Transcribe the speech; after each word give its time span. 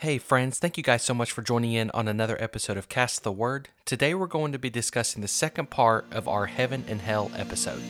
Hey, 0.00 0.16
friends, 0.16 0.58
thank 0.58 0.78
you 0.78 0.82
guys 0.82 1.02
so 1.02 1.12
much 1.12 1.30
for 1.30 1.42
joining 1.42 1.74
in 1.74 1.90
on 1.90 2.08
another 2.08 2.42
episode 2.42 2.78
of 2.78 2.88
Cast 2.88 3.22
the 3.22 3.30
Word. 3.30 3.68
Today, 3.84 4.14
we're 4.14 4.26
going 4.28 4.50
to 4.52 4.58
be 4.58 4.70
discussing 4.70 5.20
the 5.20 5.28
second 5.28 5.68
part 5.68 6.06
of 6.10 6.26
our 6.26 6.46
Heaven 6.46 6.84
and 6.88 7.02
Hell 7.02 7.30
episode. 7.36 7.82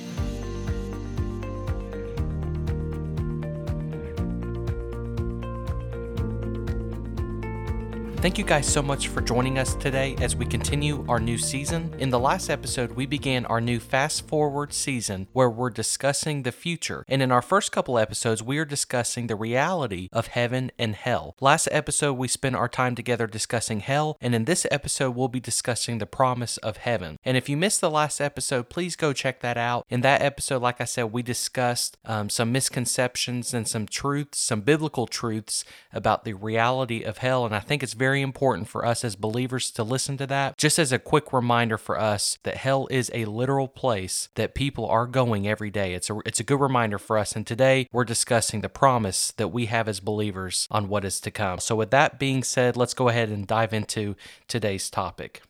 Thank 8.21 8.37
you 8.37 8.45
guys 8.45 8.71
so 8.71 8.83
much 8.83 9.09
for 9.09 9.23
joining 9.23 9.59
us 9.59 9.75
today 9.75 10.15
as 10.21 10.37
we 10.37 10.45
continue 10.45 11.07
our 11.09 11.19
new 11.19 11.39
season. 11.39 11.95
In 11.99 12.11
the 12.11 12.19
last 12.19 12.51
episode, 12.51 12.93
we 12.93 13.07
began 13.07 13.47
our 13.47 13.63
new 13.63 13.81
fast 13.81 14.29
forward 14.29 14.75
season 14.75 15.27
where 15.33 15.49
we're 15.49 15.71
discussing 15.71 16.43
the 16.43 16.53
future. 16.53 17.03
And 17.09 17.23
in 17.23 17.33
our 17.33 17.41
first 17.41 17.73
couple 17.73 17.99
episodes, 17.99 18.43
we 18.43 18.59
are 18.59 18.67
discussing 18.67 19.27
the 19.27 19.37
reality 19.37 20.11
of 20.13 20.27
heaven 20.27 20.71
and 20.79 20.97
hell. 20.97 21.35
Last 21.41 21.67
episode, 21.73 22.13
we 22.13 22.29
spent 22.29 22.57
our 22.57 22.69
time 22.69 22.95
together 22.95 23.27
discussing 23.27 23.81
hell, 23.81 24.19
and 24.21 24.35
in 24.35 24.45
this 24.45 24.67
episode, 24.71 25.17
we'll 25.17 25.29
be 25.29 25.41
discussing 25.41 25.97
the 25.97 26.05
promise 26.05 26.59
of 26.59 26.77
heaven. 26.77 27.19
And 27.25 27.39
if 27.39 27.49
you 27.49 27.57
missed 27.57 27.81
the 27.81 27.91
last 27.91 28.21
episode, 28.21 28.69
please 28.69 28.97
go 28.97 29.15
check 29.15 29.41
that 29.41 29.57
out. 29.57 29.87
In 29.89 30.03
that 30.03 30.21
episode, 30.21 30.61
like 30.61 30.83
I 30.83 30.85
said, 30.85 31.05
we 31.05 31.23
discussed 31.23 31.97
um, 32.05 32.29
some 32.29 32.53
misconceptions 32.53 33.55
and 33.55 33.67
some 33.67 33.87
truths, 33.87 34.39
some 34.39 34.61
biblical 34.61 35.07
truths 35.07 35.65
about 35.91 36.27
the 36.27 36.35
reality 36.35 37.03
of 37.03 37.19
hell. 37.19 37.47
And 37.47 37.57
I 37.57 37.61
think 37.61 37.83
it's 37.83 37.95
very 37.95 38.10
very 38.11 38.23
important 38.23 38.67
for 38.67 38.85
us 38.85 39.05
as 39.05 39.15
believers 39.15 39.71
to 39.71 39.85
listen 39.85 40.17
to 40.17 40.27
that. 40.27 40.59
Just 40.59 40.81
as 40.81 40.91
a 40.91 40.99
quick 40.99 41.33
reminder 41.33 41.79
for 41.79 41.97
us 41.97 42.39
that 42.43 42.57
hell 42.57 42.89
is 42.91 43.09
a 43.15 43.25
literal 43.25 43.69
place 43.69 44.31
that 44.35 44.53
people 44.53 44.85
are 44.87 45.07
going 45.07 45.47
every 45.47 45.71
day. 45.71 45.95
It's 45.95 46.11
a 46.11 46.19
it's 46.27 46.41
a 46.41 46.45
good 46.45 46.61
reminder 46.61 46.99
for 46.99 47.17
us. 47.17 47.37
And 47.37 47.47
today 47.47 47.87
we're 47.93 48.05
discussing 48.05 48.63
the 48.63 48.69
promise 48.69 49.31
that 49.37 49.53
we 49.53 49.67
have 49.67 49.87
as 49.87 50.01
believers 50.01 50.67
on 50.73 50.89
what 50.89 51.05
is 51.05 51.21
to 51.21 51.31
come. 51.31 51.61
So 51.61 51.77
with 51.77 51.93
that 51.93 52.19
being 52.19 52.43
said, 52.43 52.77
let's 52.77 52.95
go 52.95 53.09
ahead 53.09 53.29
and 53.29 53.47
dive 53.47 53.73
into 53.73 54.17
today's 54.49 54.91
topic. 54.91 55.43